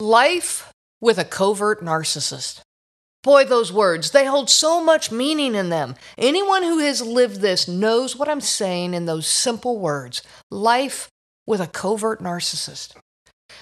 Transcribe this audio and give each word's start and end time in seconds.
Life 0.00 0.72
with 1.00 1.18
a 1.18 1.24
covert 1.24 1.80
narcissist. 1.80 2.62
Boy, 3.22 3.44
those 3.44 3.72
words, 3.72 4.10
they 4.10 4.26
hold 4.26 4.50
so 4.50 4.82
much 4.82 5.12
meaning 5.12 5.54
in 5.54 5.68
them. 5.68 5.94
Anyone 6.18 6.64
who 6.64 6.80
has 6.80 7.00
lived 7.00 7.40
this 7.40 7.68
knows 7.68 8.16
what 8.16 8.28
I'm 8.28 8.40
saying 8.40 8.92
in 8.92 9.06
those 9.06 9.28
simple 9.28 9.78
words 9.78 10.20
life 10.50 11.08
with 11.46 11.60
a 11.60 11.68
covert 11.68 12.20
narcissist. 12.20 12.96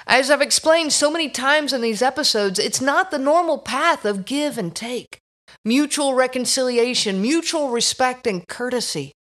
As 0.07 0.31
I've 0.31 0.41
explained 0.41 0.95
so 0.95 1.11
many 1.11 1.29
times 1.29 1.75
in 1.75 1.83
these 1.83 2.01
episodes, 2.01 2.59
it's 2.59 2.81
not 2.81 3.11
the 3.11 3.19
normal 3.19 3.59
path 3.59 4.07
of 4.07 4.25
give 4.25 4.57
and 4.57 4.75
take, 4.75 5.19
mutual 5.67 6.15
reconciliation, 6.15 7.21
mutual 7.21 7.69
respect, 7.69 8.27
and 8.27 8.49
courtesy. 8.49 9.13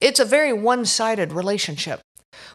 It's 0.00 0.18
a 0.18 0.24
very 0.24 0.54
one 0.54 0.86
sided 0.86 1.30
relationship. 1.30 2.00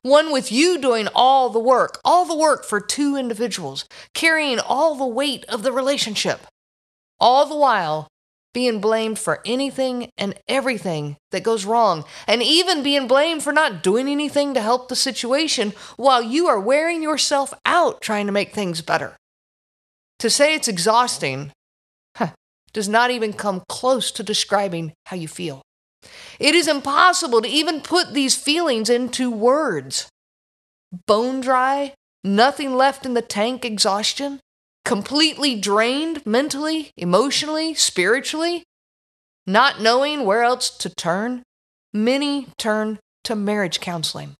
One 0.01 0.31
with 0.31 0.51
you 0.51 0.77
doing 0.77 1.07
all 1.15 1.49
the 1.49 1.59
work, 1.59 1.99
all 2.03 2.25
the 2.25 2.35
work 2.35 2.65
for 2.65 2.79
two 2.79 3.15
individuals, 3.15 3.85
carrying 4.13 4.59
all 4.59 4.95
the 4.95 5.05
weight 5.05 5.45
of 5.45 5.63
the 5.63 5.71
relationship, 5.71 6.45
all 7.19 7.45
the 7.45 7.55
while 7.55 8.07
being 8.53 8.79
blamed 8.79 9.17
for 9.17 9.41
anything 9.45 10.09
and 10.17 10.35
everything 10.47 11.17
that 11.31 11.43
goes 11.43 11.65
wrong, 11.65 12.05
and 12.27 12.43
even 12.43 12.83
being 12.83 13.07
blamed 13.07 13.43
for 13.43 13.51
not 13.51 13.81
doing 13.81 14.07
anything 14.07 14.53
to 14.53 14.61
help 14.61 14.87
the 14.87 14.95
situation 14.95 15.73
while 15.97 16.21
you 16.21 16.47
are 16.47 16.59
wearing 16.59 17.01
yourself 17.01 17.53
out 17.65 18.01
trying 18.01 18.27
to 18.27 18.31
make 18.31 18.53
things 18.53 18.81
better. 18.81 19.17
To 20.19 20.29
say 20.29 20.53
it's 20.53 20.67
exhausting 20.67 21.51
huh, 22.15 22.29
does 22.71 22.87
not 22.87 23.11
even 23.11 23.33
come 23.33 23.63
close 23.67 24.11
to 24.11 24.23
describing 24.23 24.93
how 25.07 25.17
you 25.17 25.27
feel. 25.27 25.63
It 26.39 26.55
is 26.55 26.67
impossible 26.67 27.41
to 27.41 27.47
even 27.47 27.81
put 27.81 28.13
these 28.13 28.35
feelings 28.35 28.89
into 28.89 29.29
words. 29.31 30.09
Bone 31.07 31.41
dry, 31.41 31.93
nothing 32.23 32.75
left 32.75 33.05
in 33.05 33.13
the 33.13 33.21
tank 33.21 33.65
exhaustion, 33.65 34.39
completely 34.85 35.59
drained 35.59 36.25
mentally, 36.25 36.91
emotionally, 36.97 37.73
spiritually, 37.73 38.63
not 39.45 39.81
knowing 39.81 40.25
where 40.25 40.43
else 40.43 40.69
to 40.69 40.89
turn, 40.89 41.43
many 41.93 42.47
turn 42.57 42.99
to 43.23 43.35
marriage 43.35 43.79
counseling. 43.79 44.35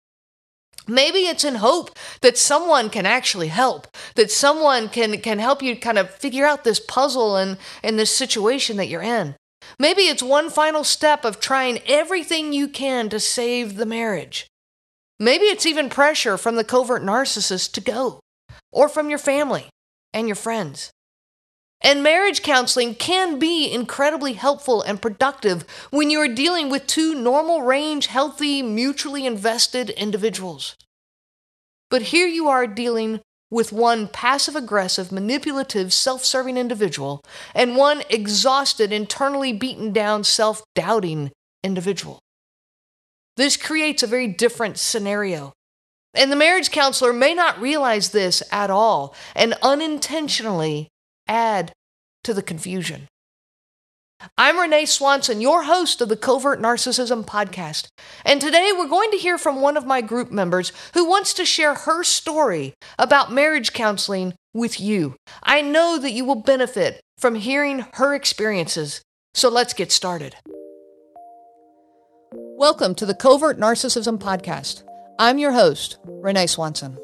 Maybe 0.88 1.20
it's 1.20 1.46
in 1.46 1.56
hope 1.56 1.98
that 2.22 2.38
someone 2.38 2.90
can 2.90 3.06
actually 3.06 3.48
help, 3.48 3.88
that 4.16 4.32
someone 4.32 4.90
can, 4.90 5.18
can 5.22 5.40
help 5.40 5.62
you 5.62 5.78
kind 5.78 5.98
of 5.98 6.10
figure 6.10 6.46
out 6.46 6.64
this 6.66 6.80
puzzle 6.80 7.38
and, 7.38 7.58
and 7.82 7.98
this 7.98 8.14
situation 8.14 8.76
that 8.78 8.88
you're 8.88 9.02
in. 9.02 9.36
Maybe 9.80 10.04
it's 10.04 10.24
one 10.24 10.50
final 10.50 10.84
step 10.84 11.26
of 11.26 11.40
trying 11.40 11.80
everything 11.88 12.54
you 12.54 12.68
can 12.68 13.10
to 13.10 13.20
save 13.20 13.76
the 13.76 13.86
marriage. 13.86 14.48
Maybe 15.20 15.46
it's 15.46 15.66
even 15.66 15.90
pressure 15.90 16.38
from 16.38 16.56
the 16.56 16.64
covert 16.64 17.02
narcissist 17.02 17.74
to 17.74 17.82
go, 17.82 18.20
or 18.72 18.90
from 18.90 19.10
your 19.10 19.20
family, 19.20 19.70
and 20.14 20.28
your 20.28 20.36
friends. 20.36 20.92
And 21.82 22.02
marriage 22.02 22.44
counseling 22.44 22.96
can 22.96 23.40
be 23.40 23.72
incredibly 23.72 24.34
helpful 24.34 24.82
and 24.82 25.02
productive 25.02 25.66
when 25.92 26.10
you 26.10 26.20
are 26.20 26.30
dealing 26.30 26.70
with 26.70 26.88
two 26.88 27.14
normal 27.14 27.62
range, 27.62 28.08
healthy, 28.08 28.62
mutually 28.62 29.26
invested 29.26 29.90
individuals. 29.90 30.78
But 31.90 32.04
here 32.04 32.28
you 32.28 32.48
are 32.48 32.66
dealing 32.66 33.20
with 33.54 33.72
one 33.72 34.08
passive 34.08 34.56
aggressive, 34.56 35.12
manipulative, 35.12 35.94
self 35.94 36.26
serving 36.26 36.58
individual 36.58 37.24
and 37.54 37.78
one 37.78 38.04
exhausted, 38.10 38.92
internally 38.92 39.54
beaten 39.54 39.94
down, 39.94 40.24
self 40.24 40.64
doubting 40.76 41.32
individual. 41.64 42.20
This 43.38 43.56
creates 43.56 44.04
a 44.04 44.08
very 44.08 44.28
different 44.28 44.78
scenario 44.78 45.54
and 46.14 46.32
the 46.32 46.36
marriage 46.36 46.72
counselor 46.72 47.14
may 47.14 47.34
not 47.34 47.60
realize 47.60 48.10
this 48.10 48.44
at 48.52 48.70
all 48.70 49.16
and 49.36 49.56
unintentionally 49.62 50.90
add 51.28 51.72
to 52.24 52.34
the 52.34 52.44
confusion. 52.44 53.08
I'm 54.38 54.58
Renee 54.58 54.86
Swanson, 54.86 55.42
your 55.42 55.64
host 55.64 56.00
of 56.02 56.08
the 56.08 56.16
Covert 56.16 56.62
Narcissism 56.62 57.26
Podcast. 57.26 57.88
And 58.24 58.40
today 58.40 58.72
we're 58.74 58.88
going 58.88 59.12
to 59.12 59.18
hear 59.18 59.38
from 59.38 59.60
one 59.60 59.76
of 59.76 59.86
my 59.86 60.00
group 60.02 60.32
members 60.32 60.72
who 60.94 61.08
wants 61.08 61.34
to 61.34 61.46
share 61.46 61.74
her 61.74 62.04
story 62.04 62.74
about 62.98 63.34
marriage 63.34 63.74
counseling 63.74 64.34
with 64.54 64.80
you. 64.80 65.16
I 65.42 65.62
know 65.62 66.00
that 66.00 66.14
you 66.14 66.24
will 66.24 66.36
benefit 66.36 67.02
from 67.18 67.36
hearing 67.36 67.86
her 67.96 68.16
experiences. 68.16 69.02
So 69.34 69.50
let's 69.50 69.74
get 69.74 69.92
started. 69.92 70.36
Welcome 72.32 72.96
to 72.96 73.06
the 73.06 73.16
Covert 73.16 73.60
Narcissism 73.60 74.20
Podcast. 74.20 74.84
I'm 75.20 75.38
your 75.38 75.52
host, 75.52 75.98
Renee 76.06 76.48
Swanson. 76.48 76.98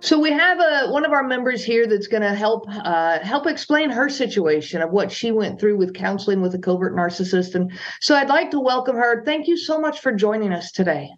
So 0.00 0.18
we 0.20 0.30
have 0.30 0.60
a 0.60 0.90
one 0.90 1.04
of 1.04 1.12
our 1.12 1.22
members 1.22 1.64
here 1.64 1.86
that's 1.86 2.06
going 2.06 2.22
to 2.22 2.34
help 2.34 2.66
uh, 2.68 3.18
help 3.20 3.46
explain 3.46 3.90
her 3.90 4.08
situation 4.08 4.82
of 4.82 4.90
what 4.90 5.10
she 5.10 5.32
went 5.32 5.58
through 5.58 5.78
with 5.78 5.94
counseling 5.94 6.42
with 6.42 6.54
a 6.54 6.58
covert 6.58 6.94
narcissist, 6.94 7.54
and 7.54 7.72
so 8.00 8.14
I'd 8.14 8.28
like 8.28 8.50
to 8.50 8.60
welcome 8.60 8.96
her. 8.96 9.24
Thank 9.24 9.48
you 9.48 9.56
so 9.56 9.80
much 9.80 10.00
for 10.00 10.12
joining 10.12 10.52
us 10.52 10.70
today. 10.70 11.08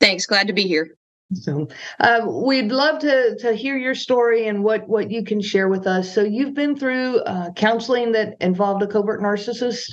Thanks, 0.00 0.24
glad 0.24 0.46
to 0.46 0.52
be 0.52 0.62
here. 0.62 0.96
So 1.32 1.68
uh, 1.98 2.26
we'd 2.26 2.72
love 2.72 3.00
to 3.00 3.36
to 3.38 3.54
hear 3.54 3.76
your 3.76 3.94
story 3.94 4.46
and 4.46 4.62
what 4.62 4.88
what 4.88 5.10
you 5.10 5.24
can 5.24 5.40
share 5.40 5.68
with 5.68 5.86
us. 5.86 6.12
So 6.12 6.22
you've 6.22 6.54
been 6.54 6.76
through 6.76 7.18
uh, 7.20 7.52
counseling 7.52 8.12
that 8.12 8.36
involved 8.40 8.82
a 8.82 8.86
covert 8.86 9.20
narcissist. 9.20 9.90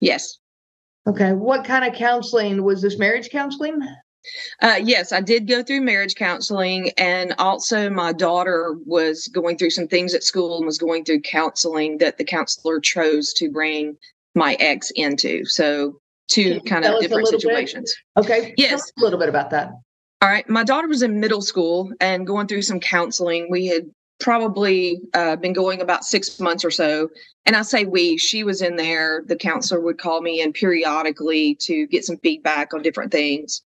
Yes. 0.00 0.38
Okay. 1.06 1.32
What 1.32 1.64
kind 1.64 1.84
of 1.84 1.94
counseling 1.94 2.62
was 2.62 2.80
this? 2.80 2.98
Marriage 2.98 3.30
counseling? 3.30 3.80
Uh, 4.62 4.80
yes, 4.82 5.12
I 5.12 5.20
did 5.20 5.48
go 5.48 5.62
through 5.62 5.82
marriage 5.82 6.14
counseling, 6.14 6.90
and 6.96 7.34
also 7.38 7.90
my 7.90 8.12
daughter 8.12 8.76
was 8.86 9.28
going 9.28 9.58
through 9.58 9.70
some 9.70 9.88
things 9.88 10.14
at 10.14 10.24
school 10.24 10.56
and 10.56 10.66
was 10.66 10.78
going 10.78 11.04
through 11.04 11.20
counseling 11.20 11.98
that 11.98 12.18
the 12.18 12.24
counselor 12.24 12.80
chose 12.80 13.32
to 13.34 13.50
bring 13.50 13.96
my 14.34 14.54
ex 14.60 14.90
into. 14.92 15.44
So, 15.44 16.00
two 16.28 16.60
kind 16.60 16.84
of 16.84 17.00
different 17.00 17.28
situations. 17.28 17.94
Bit? 18.16 18.24
Okay. 18.24 18.54
Yes. 18.56 18.92
a 18.98 19.02
little 19.02 19.18
bit 19.18 19.28
about 19.28 19.50
that. 19.50 19.72
All 20.22 20.28
right. 20.28 20.48
My 20.48 20.64
daughter 20.64 20.88
was 20.88 21.02
in 21.02 21.20
middle 21.20 21.42
school 21.42 21.92
and 22.00 22.26
going 22.26 22.46
through 22.46 22.62
some 22.62 22.80
counseling. 22.80 23.48
We 23.50 23.66
had 23.66 23.90
probably 24.20 25.00
uh, 25.12 25.36
been 25.36 25.52
going 25.52 25.82
about 25.82 26.04
six 26.04 26.40
months 26.40 26.64
or 26.64 26.70
so. 26.70 27.10
And 27.46 27.54
I 27.56 27.62
say 27.62 27.84
we, 27.84 28.16
she 28.16 28.42
was 28.42 28.62
in 28.62 28.76
there. 28.76 29.22
The 29.26 29.36
counselor 29.36 29.80
would 29.80 29.98
call 29.98 30.22
me 30.22 30.40
in 30.40 30.52
periodically 30.52 31.56
to 31.56 31.86
get 31.88 32.04
some 32.04 32.16
feedback 32.18 32.72
on 32.72 32.80
different 32.80 33.12
things. 33.12 33.62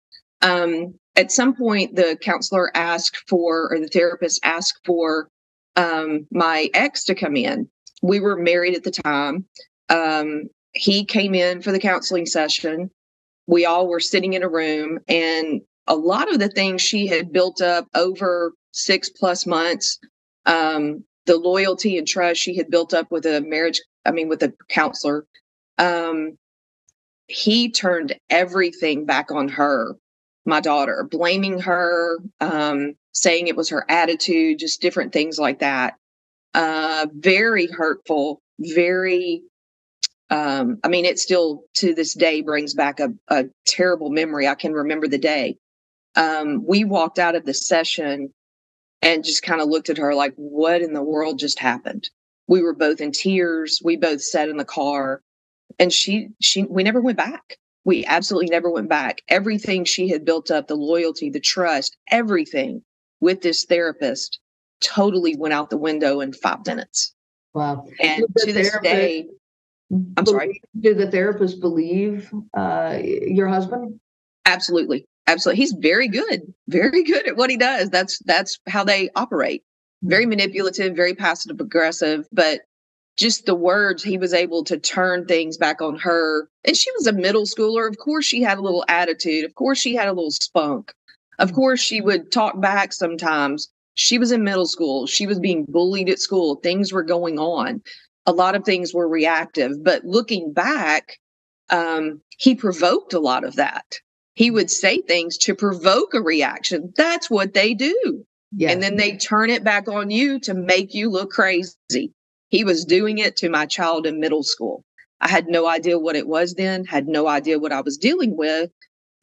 Um, 0.43 0.93
at 1.15 1.31
some 1.31 1.55
point, 1.55 1.95
the 1.95 2.17
counselor 2.21 2.75
asked 2.75 3.23
for, 3.27 3.71
or 3.71 3.79
the 3.79 3.87
therapist 3.87 4.39
asked 4.43 4.79
for 4.85 5.29
um, 5.75 6.27
my 6.31 6.69
ex 6.73 7.03
to 7.05 7.15
come 7.15 7.35
in. 7.35 7.67
We 8.01 8.19
were 8.19 8.37
married 8.37 8.75
at 8.75 8.83
the 8.83 8.91
time. 8.91 9.45
Um, 9.89 10.49
he 10.73 11.05
came 11.05 11.33
in 11.33 11.61
for 11.61 11.71
the 11.71 11.79
counseling 11.79 12.25
session. 12.25 12.91
We 13.47 13.65
all 13.65 13.87
were 13.87 13.99
sitting 13.99 14.33
in 14.33 14.43
a 14.43 14.49
room, 14.49 14.99
and 15.07 15.61
a 15.87 15.95
lot 15.95 16.31
of 16.31 16.39
the 16.39 16.49
things 16.49 16.81
she 16.81 17.07
had 17.07 17.33
built 17.33 17.61
up 17.61 17.87
over 17.95 18.53
six 18.71 19.09
plus 19.09 19.45
months 19.45 19.99
um, 20.45 21.03
the 21.25 21.37
loyalty 21.37 21.97
and 21.97 22.07
trust 22.07 22.41
she 22.41 22.55
had 22.55 22.69
built 22.69 22.93
up 22.93 23.11
with 23.11 23.25
a 23.25 23.41
marriage, 23.41 23.81
I 24.05 24.11
mean, 24.11 24.27
with 24.27 24.43
a 24.43 24.53
counselor, 24.69 25.25
um, 25.77 26.37
he 27.27 27.71
turned 27.71 28.15
everything 28.29 29.05
back 29.05 29.31
on 29.31 29.47
her, 29.47 29.95
my 30.45 30.61
daughter, 30.61 31.07
blaming 31.09 31.59
her, 31.59 32.17
um, 32.41 32.95
saying 33.13 33.47
it 33.47 33.55
was 33.55 33.69
her 33.69 33.85
attitude, 33.89 34.59
just 34.59 34.81
different 34.81 35.13
things 35.13 35.39
like 35.39 35.59
that. 35.59 35.95
Uh, 36.53 37.07
very 37.13 37.67
hurtful, 37.67 38.41
very 38.59 39.43
um, 40.29 40.79
I 40.83 40.87
mean, 40.87 41.05
it 41.05 41.19
still 41.19 41.63
to 41.75 41.93
this 41.93 42.15
day 42.15 42.41
brings 42.41 42.73
back 42.73 42.99
a, 42.99 43.13
a 43.29 43.45
terrible 43.67 44.09
memory. 44.09 44.47
I 44.47 44.55
can 44.55 44.73
remember 44.73 45.07
the 45.07 45.19
day. 45.19 45.57
Um, 46.15 46.65
we 46.65 46.85
walked 46.85 47.19
out 47.19 47.35
of 47.35 47.45
the 47.45 47.53
session 47.53 48.33
and 49.01 49.23
just 49.23 49.43
kind 49.43 49.61
of 49.61 49.69
looked 49.69 49.91
at 49.91 49.99
her 49.99 50.15
like, 50.15 50.33
what 50.35 50.81
in 50.81 50.93
the 50.93 51.03
world 51.03 51.39
just 51.39 51.59
happened? 51.59 52.09
We 52.47 52.63
were 52.63 52.73
both 52.73 53.01
in 53.01 53.11
tears. 53.11 53.81
We 53.83 53.97
both 53.97 54.21
sat 54.23 54.49
in 54.49 54.57
the 54.57 54.65
car 54.65 55.21
and 55.79 55.93
she, 55.93 56.29
she, 56.41 56.63
we 56.63 56.83
never 56.83 57.01
went 57.01 57.17
back. 57.17 57.57
We 57.85 58.05
absolutely 58.05 58.49
never 58.49 58.69
went 58.69 58.89
back. 58.89 59.21
Everything 59.27 59.83
she 59.85 60.07
had 60.09 60.23
built 60.25 60.51
up, 60.51 60.67
the 60.67 60.75
loyalty, 60.75 61.29
the 61.29 61.39
trust, 61.39 61.97
everything 62.09 62.81
with 63.19 63.41
this 63.41 63.65
therapist 63.65 64.39
totally 64.81 65.35
went 65.35 65.53
out 65.53 65.69
the 65.69 65.77
window 65.77 66.21
in 66.21 66.33
five 66.33 66.65
minutes. 66.65 67.13
Wow. 67.53 67.85
And 67.99 68.25
to 68.37 68.53
this 68.53 68.75
day, 68.81 69.27
I'm 70.17 70.25
sorry. 70.25 70.61
Did 70.79 70.97
the 70.97 71.11
therapist 71.11 71.59
believe 71.59 72.31
uh, 72.53 72.99
your 73.01 73.47
husband? 73.47 73.99
Absolutely 74.45 75.05
absolutely 75.27 75.61
he's 75.61 75.73
very 75.79 76.07
good 76.07 76.41
very 76.67 77.03
good 77.03 77.27
at 77.27 77.37
what 77.37 77.49
he 77.49 77.57
does 77.57 77.89
that's 77.89 78.19
that's 78.25 78.59
how 78.67 78.83
they 78.83 79.09
operate 79.15 79.63
very 80.03 80.25
manipulative 80.25 80.95
very 80.95 81.13
passive 81.13 81.59
aggressive 81.59 82.27
but 82.31 82.61
just 83.17 83.45
the 83.45 83.55
words 83.55 84.03
he 84.03 84.17
was 84.17 84.33
able 84.33 84.63
to 84.63 84.77
turn 84.79 85.25
things 85.25 85.57
back 85.57 85.81
on 85.81 85.95
her 85.97 86.47
and 86.65 86.77
she 86.77 86.91
was 86.93 87.07
a 87.07 87.13
middle 87.13 87.43
schooler 87.43 87.87
of 87.87 87.97
course 87.97 88.25
she 88.25 88.41
had 88.41 88.57
a 88.57 88.61
little 88.61 88.85
attitude 88.89 89.45
of 89.45 89.55
course 89.55 89.79
she 89.79 89.95
had 89.95 90.07
a 90.07 90.13
little 90.13 90.31
spunk 90.31 90.91
Of 91.39 91.53
course, 91.53 91.81
she 91.81 92.01
would 92.01 92.31
talk 92.31 92.59
back 92.61 92.93
sometimes. 92.93 93.69
She 93.95 94.17
was 94.17 94.31
in 94.31 94.43
middle 94.43 94.65
school. 94.65 95.07
She 95.07 95.27
was 95.27 95.39
being 95.39 95.65
bullied 95.67 96.09
at 96.09 96.19
school. 96.19 96.55
Things 96.55 96.93
were 96.93 97.03
going 97.03 97.39
on. 97.39 97.81
A 98.25 98.31
lot 98.33 98.55
of 98.55 98.63
things 98.63 98.93
were 98.93 99.07
reactive. 99.07 99.83
But 99.83 100.05
looking 100.05 100.53
back, 100.53 101.19
um, 101.69 102.21
he 102.37 102.55
provoked 102.55 103.13
a 103.13 103.19
lot 103.19 103.43
of 103.43 103.55
that. 103.57 103.99
He 104.35 104.51
would 104.51 104.71
say 104.71 105.01
things 105.01 105.37
to 105.39 105.55
provoke 105.55 106.13
a 106.13 106.21
reaction. 106.21 106.93
That's 106.97 107.29
what 107.29 107.53
they 107.53 107.73
do. 107.73 108.25
Yeah. 108.51 108.71
And 108.71 108.81
then 108.81 108.97
they 108.97 109.17
turn 109.17 109.49
it 109.49 109.63
back 109.63 109.87
on 109.87 110.11
you 110.11 110.39
to 110.41 110.53
make 110.53 110.93
you 110.93 111.09
look 111.09 111.31
crazy. 111.31 112.13
He 112.53 112.63
was 112.63 112.85
doing 112.85 113.17
it 113.17 113.35
to 113.37 113.49
my 113.49 113.65
child 113.65 114.05
in 114.05 114.19
middle 114.19 114.43
school. 114.43 114.85
I 115.19 115.27
had 115.27 115.47
no 115.47 115.65
idea 115.65 115.97
what 115.97 116.15
it 116.15 116.27
was 116.27 116.53
then, 116.53 116.85
had 116.85 117.07
no 117.07 117.25
idea 117.25 117.57
what 117.57 117.71
I 117.71 117.81
was 117.81 117.97
dealing 117.97 118.37
with, 118.37 118.69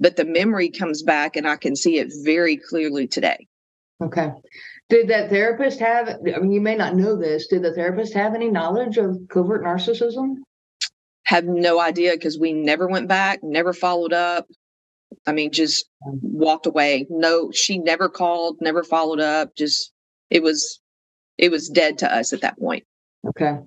but 0.01 0.17
the 0.17 0.25
memory 0.25 0.69
comes 0.69 1.05
back 1.05 1.37
and 1.37 1.47
I 1.47 1.55
can 1.55 1.77
see 1.77 2.01
it 2.01 2.09
very 2.25 2.57
clearly 2.57 3.07
today. 3.07 3.47
Okay. 4.03 4.33
Did 4.89 5.07
that 5.11 5.31
therapist 5.31 5.79
have, 5.79 6.09
I 6.09 6.41
mean, 6.41 6.51
you 6.51 6.61
may 6.61 6.75
not 6.75 6.97
know 6.97 7.15
this, 7.15 7.47
did 7.47 7.63
the 7.63 7.73
therapist 7.73 8.15
have 8.15 8.35
any 8.35 8.51
knowledge 8.51 8.97
of 8.97 9.17
covert 9.29 9.63
narcissism? 9.63 10.39
Have 11.27 11.45
no 11.45 11.79
idea 11.79 12.15
because 12.15 12.37
we 12.37 12.53
never 12.53 12.89
went 12.89 13.07
back, 13.07 13.45
never 13.45 13.73
followed 13.73 14.13
up. 14.13 14.49
I 15.29 15.33
mean, 15.33 15.53
just 15.53 15.89
walked 16.03 16.67
away. 16.67 17.07
No, 17.09 17.53
she 17.53 17.79
never 17.79 18.09
called, 18.09 18.57
never 18.61 18.83
followed 18.83 19.21
up. 19.21 19.55
Just, 19.55 19.93
it 20.31 20.43
was, 20.43 20.81
it 21.39 21.53
was 21.53 21.69
dead 21.69 21.99
to 21.99 22.13
us 22.13 22.33
at 22.33 22.41
that 22.41 22.59
point. 22.59 22.83
Okay. 23.29 23.59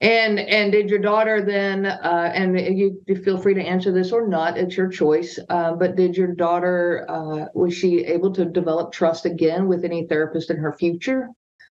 And 0.00 0.38
and 0.38 0.72
did 0.72 0.90
your 0.90 0.98
daughter 0.98 1.40
then? 1.40 1.86
Uh, 1.86 2.30
and 2.34 2.58
you, 2.58 3.00
you, 3.06 3.16
feel 3.16 3.38
free 3.38 3.54
to 3.54 3.62
answer 3.62 3.92
this 3.92 4.12
or 4.12 4.26
not; 4.26 4.58
it's 4.58 4.76
your 4.76 4.88
choice. 4.88 5.38
Uh, 5.48 5.72
but 5.72 5.96
did 5.96 6.16
your 6.16 6.34
daughter 6.34 7.06
uh, 7.08 7.46
was 7.54 7.74
she 7.74 8.04
able 8.04 8.32
to 8.34 8.44
develop 8.44 8.92
trust 8.92 9.24
again 9.24 9.66
with 9.66 9.84
any 9.84 10.06
therapist 10.06 10.50
in 10.50 10.56
her 10.56 10.72
future? 10.72 11.28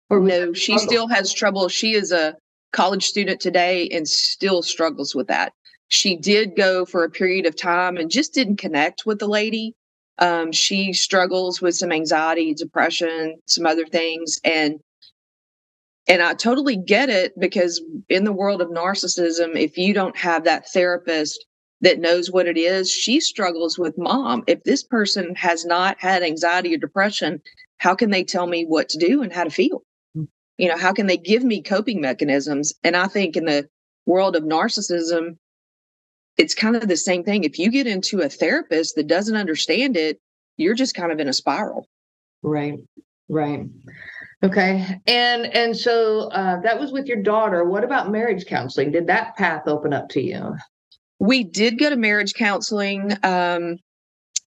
Or 0.09 0.19
no, 0.19 0.53
she 0.53 0.77
still 0.77 1.07
has 1.07 1.31
trouble. 1.33 1.69
She 1.69 1.93
is 1.93 2.11
a 2.11 2.35
college 2.71 3.05
student 3.05 3.39
today 3.39 3.87
and 3.89 4.07
still 4.07 4.61
struggles 4.61 5.15
with 5.15 5.27
that. 5.27 5.53
She 5.87 6.15
did 6.15 6.55
go 6.55 6.85
for 6.85 7.03
a 7.03 7.09
period 7.09 7.45
of 7.45 7.55
time 7.55 7.97
and 7.97 8.11
just 8.11 8.33
didn't 8.33 8.57
connect 8.57 9.05
with 9.05 9.19
the 9.19 9.27
lady. 9.27 9.75
Um, 10.19 10.51
she 10.51 10.93
struggles 10.93 11.61
with 11.61 11.75
some 11.75 11.91
anxiety, 11.91 12.53
depression, 12.53 13.37
some 13.47 13.65
other 13.65 13.85
things, 13.85 14.39
and 14.43 14.79
and 16.09 16.23
I 16.23 16.33
totally 16.33 16.75
get 16.75 17.09
it 17.09 17.39
because 17.39 17.81
in 18.09 18.23
the 18.23 18.33
world 18.33 18.61
of 18.61 18.69
narcissism, 18.69 19.55
if 19.55 19.77
you 19.77 19.93
don't 19.93 20.17
have 20.17 20.43
that 20.45 20.67
therapist 20.71 21.45
that 21.81 21.99
knows 21.99 22.31
what 22.31 22.47
it 22.47 22.57
is, 22.57 22.91
she 22.91 23.19
struggles 23.19 23.77
with 23.77 23.95
mom. 23.95 24.43
If 24.47 24.63
this 24.63 24.83
person 24.83 25.35
has 25.35 25.65
not 25.65 25.97
had 25.99 26.23
anxiety 26.23 26.73
or 26.73 26.79
depression, 26.79 27.39
how 27.77 27.93
can 27.93 28.09
they 28.09 28.23
tell 28.23 28.47
me 28.47 28.65
what 28.65 28.89
to 28.89 28.97
do 28.97 29.21
and 29.21 29.31
how 29.31 29.43
to 29.43 29.51
feel? 29.51 29.83
Mm. 30.17 30.27
You 30.57 30.69
know, 30.69 30.77
how 30.77 30.93
can 30.93 31.05
they 31.05 31.15
give 31.15 31.43
me 31.43 31.61
coping 31.61 32.01
mechanisms? 32.01 32.73
And 32.83 32.97
I 32.97 33.07
think 33.07 33.37
in 33.37 33.45
the 33.45 33.69
world 34.07 34.35
of 34.35 34.43
narcissism, 34.43 35.37
it's 36.37 36.55
kind 36.55 36.75
of 36.75 36.87
the 36.87 36.97
same 36.97 37.23
thing. 37.23 37.43
If 37.43 37.59
you 37.59 37.69
get 37.69 37.85
into 37.85 38.21
a 38.21 38.29
therapist 38.29 38.95
that 38.95 39.07
doesn't 39.07 39.37
understand 39.37 39.95
it, 39.95 40.19
you're 40.57 40.73
just 40.73 40.95
kind 40.95 41.11
of 41.11 41.19
in 41.19 41.29
a 41.29 41.33
spiral. 41.33 41.87
Right. 42.41 42.79
Right. 43.29 43.67
Okay. 44.41 45.01
And 45.05 45.45
and 45.53 45.75
so 45.75 46.29
uh, 46.29 46.61
that 46.61 46.79
was 46.79 46.91
with 46.91 47.07
your 47.07 47.21
daughter. 47.21 47.65
What 47.65 47.83
about 47.83 48.09
marriage 48.09 48.45
counseling? 48.45 48.91
Did 48.91 49.07
that 49.07 49.35
path 49.35 49.67
open 49.67 49.91
up 49.91 50.09
to 50.09 50.21
you? 50.21 50.55
We 51.19 51.43
did 51.43 51.77
go 51.77 51.89
to 51.89 51.97
marriage 51.97 52.33
counseling. 52.33 53.11
Um, 53.23 53.77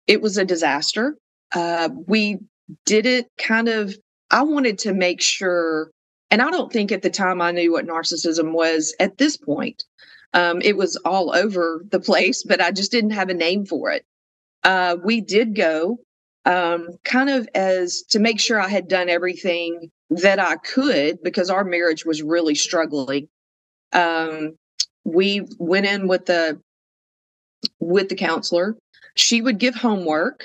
it 0.07 0.23
was 0.23 0.39
a 0.39 0.45
disaster. 0.45 1.17
Uh, 1.55 1.91
we 2.07 2.39
did 2.87 3.05
it 3.05 3.29
kind 3.39 3.69
of. 3.69 3.95
I 4.31 4.43
wanted 4.43 4.79
to 4.81 4.95
make 4.95 5.21
sure, 5.21 5.91
and 6.31 6.41
I 6.41 6.51
don't 6.51 6.73
think 6.73 6.91
at 6.91 7.03
the 7.03 7.11
time 7.11 7.43
I 7.43 7.51
knew 7.53 7.73
what 7.73 7.87
narcissism 7.87 8.53
was. 8.53 8.95
At 8.99 9.19
this 9.19 9.37
point, 9.37 9.85
um, 10.33 10.63
it 10.63 10.79
was 10.79 10.97
all 11.05 11.35
over 11.35 11.85
the 11.91 12.01
place, 12.01 12.43
but 12.43 12.63
I 12.63 12.71
just 12.71 12.91
didn't 12.91 13.11
have 13.11 13.29
a 13.29 13.35
name 13.35 13.67
for 13.67 13.91
it. 13.91 14.07
Uh, 14.63 14.97
we 15.05 15.21
did 15.21 15.55
go 15.55 15.99
um, 16.45 16.89
kind 17.05 17.31
of 17.31 17.49
as 17.55 18.03
to 18.11 18.19
make 18.19 18.41
sure 18.41 18.61
I 18.61 18.69
had 18.69 18.89
done 18.89 19.09
everything 19.09 19.91
that 20.11 20.39
I 20.39 20.57
could 20.57 21.23
because 21.23 21.51
our 21.51 21.65
marriage 21.65 22.05
was 22.05 22.23
really 22.23 22.55
struggling. 22.55 23.29
Um, 23.93 24.57
we 25.05 25.47
went 25.59 25.87
in 25.87 26.09
with 26.09 26.27
the 26.27 26.61
with 27.81 28.09
the 28.09 28.15
counselor. 28.15 28.77
She 29.15 29.41
would 29.41 29.59
give 29.59 29.75
homework, 29.75 30.45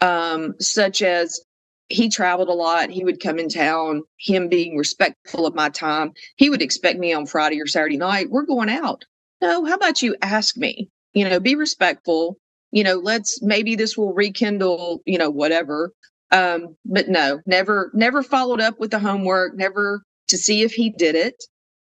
um, 0.00 0.54
such 0.60 1.02
as 1.02 1.40
he 1.88 2.08
traveled 2.08 2.48
a 2.48 2.52
lot. 2.52 2.90
He 2.90 3.04
would 3.04 3.20
come 3.20 3.38
in 3.38 3.48
town. 3.48 4.02
Him 4.18 4.48
being 4.48 4.76
respectful 4.76 5.46
of 5.46 5.54
my 5.54 5.70
time, 5.70 6.12
he 6.36 6.50
would 6.50 6.62
expect 6.62 6.98
me 6.98 7.12
on 7.12 7.26
Friday 7.26 7.60
or 7.60 7.66
Saturday 7.66 7.96
night. 7.96 8.30
We're 8.30 8.46
going 8.46 8.70
out. 8.70 9.04
No, 9.40 9.64
how 9.64 9.74
about 9.74 10.02
you 10.02 10.16
ask 10.22 10.56
me? 10.56 10.88
You 11.14 11.28
know, 11.28 11.40
be 11.40 11.56
respectful 11.56 12.38
you 12.72 12.82
know, 12.82 12.96
let's 12.96 13.40
maybe 13.42 13.76
this 13.76 13.96
will 13.96 14.12
rekindle, 14.12 15.02
you 15.06 15.18
know, 15.18 15.30
whatever. 15.30 15.92
Um, 16.32 16.74
but 16.86 17.08
no, 17.08 17.40
never, 17.46 17.90
never 17.94 18.22
followed 18.22 18.60
up 18.60 18.80
with 18.80 18.90
the 18.90 18.98
homework, 18.98 19.54
never 19.54 20.02
to 20.28 20.38
see 20.38 20.62
if 20.62 20.72
he 20.72 20.90
did 20.90 21.14
it. 21.14 21.44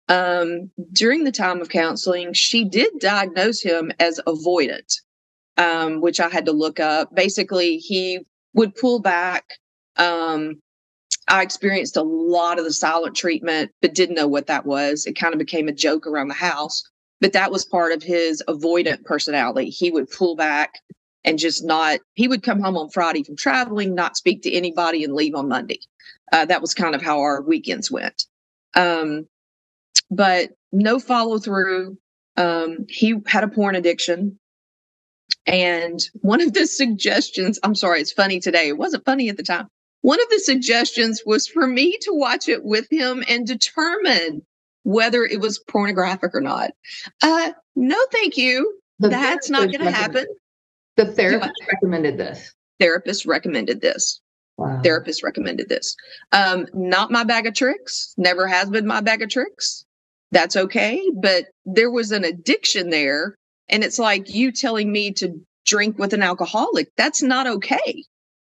Um, 0.09 0.71
during 0.93 1.25
the 1.25 1.33
time 1.33 1.59
of 1.59 1.67
counseling, 1.67 2.31
she 2.31 2.63
did 2.63 2.89
diagnose 2.99 3.61
him 3.61 3.91
as 3.99 4.21
avoidant, 4.25 5.01
um, 5.57 5.99
which 5.99 6.21
I 6.21 6.29
had 6.29 6.45
to 6.45 6.53
look 6.53 6.79
up. 6.79 7.13
Basically, 7.13 7.77
he 7.77 8.19
would 8.53 8.73
pull 8.75 8.99
back. 8.99 9.43
Um, 9.97 10.61
I 11.27 11.41
experienced 11.41 11.97
a 11.97 12.03
lot 12.03 12.57
of 12.57 12.63
the 12.63 12.71
silent 12.71 13.17
treatment, 13.17 13.71
but 13.81 13.93
didn't 13.93 14.15
know 14.15 14.29
what 14.29 14.47
that 14.47 14.65
was. 14.65 15.05
It 15.05 15.17
kind 15.17 15.33
of 15.33 15.39
became 15.39 15.67
a 15.67 15.73
joke 15.73 16.07
around 16.07 16.29
the 16.29 16.33
house 16.35 16.83
but 17.21 17.33
that 17.33 17.51
was 17.51 17.65
part 17.65 17.91
of 17.91 18.03
his 18.03 18.43
avoidant 18.47 19.03
personality. 19.05 19.69
He 19.69 19.91
would 19.91 20.09
pull 20.09 20.35
back 20.35 20.79
and 21.23 21.39
just 21.39 21.63
not, 21.63 21.99
he 22.13 22.27
would 22.27 22.43
come 22.43 22.59
home 22.59 22.77
on 22.77 22.89
Friday 22.89 23.23
from 23.23 23.35
traveling, 23.35 23.95
not 23.95 24.17
speak 24.17 24.43
to 24.43 24.53
anybody, 24.53 25.03
and 25.03 25.13
leave 25.13 25.35
on 25.35 25.47
Monday. 25.47 25.79
Uh, 26.31 26.45
that 26.45 26.61
was 26.61 26.73
kind 26.73 26.95
of 26.95 27.01
how 27.01 27.19
our 27.19 27.41
weekends 27.41 27.89
went. 27.91 28.25
Um, 28.75 29.27
but 30.11 30.51
no 30.71 30.99
follow 30.99 31.39
through. 31.39 31.97
Um, 32.37 32.85
he 32.89 33.15
had 33.25 33.43
a 33.43 33.47
porn 33.47 33.75
addiction. 33.75 34.37
And 35.45 35.99
one 36.21 36.41
of 36.41 36.53
the 36.53 36.67
suggestions, 36.67 37.59
I'm 37.63 37.75
sorry, 37.75 38.01
it's 38.01 38.11
funny 38.11 38.39
today. 38.39 38.67
It 38.67 38.77
wasn't 38.77 39.05
funny 39.05 39.29
at 39.29 39.37
the 39.37 39.43
time. 39.43 39.67
One 40.01 40.21
of 40.21 40.29
the 40.29 40.39
suggestions 40.39 41.23
was 41.25 41.47
for 41.47 41.65
me 41.65 41.97
to 42.01 42.11
watch 42.13 42.47
it 42.47 42.63
with 42.63 42.87
him 42.91 43.23
and 43.27 43.47
determine 43.47 44.45
whether 44.87 45.25
it 45.25 45.41
was 45.41 45.59
pornographic 45.67 46.33
or 46.33 46.39
not. 46.39 46.71
Uh, 47.21 47.51
no, 47.75 47.97
thank 48.13 48.37
you. 48.37 48.79
The 48.99 49.09
That's 49.09 49.49
not 49.49 49.69
going 49.69 49.83
to 49.83 49.91
happen. 49.91 50.25
The 50.95 51.07
therapist 51.07 51.61
recommended 51.67 52.17
this. 52.17 52.53
Therapist 52.79 53.25
recommended 53.25 53.81
this. 53.81 54.21
Wow. 54.55 54.79
Therapist 54.81 55.23
recommended 55.23 55.67
this. 55.67 55.93
Um, 56.31 56.67
not 56.73 57.11
my 57.11 57.25
bag 57.25 57.47
of 57.47 57.53
tricks. 57.53 58.13
Never 58.15 58.47
has 58.47 58.69
been 58.69 58.87
my 58.87 59.01
bag 59.01 59.21
of 59.21 59.29
tricks. 59.29 59.83
That's 60.31 60.55
okay. 60.55 61.03
But 61.21 61.47
there 61.65 61.91
was 61.91 62.13
an 62.13 62.23
addiction 62.23 62.89
there. 62.89 63.35
And 63.67 63.83
it's 63.83 63.99
like 63.99 64.33
you 64.33 64.53
telling 64.53 64.89
me 64.89 65.11
to 65.15 65.33
drink 65.65 65.99
with 65.99 66.13
an 66.13 66.23
alcoholic. 66.23 66.87
That's 66.95 67.21
not 67.21 67.45
okay. 67.45 68.05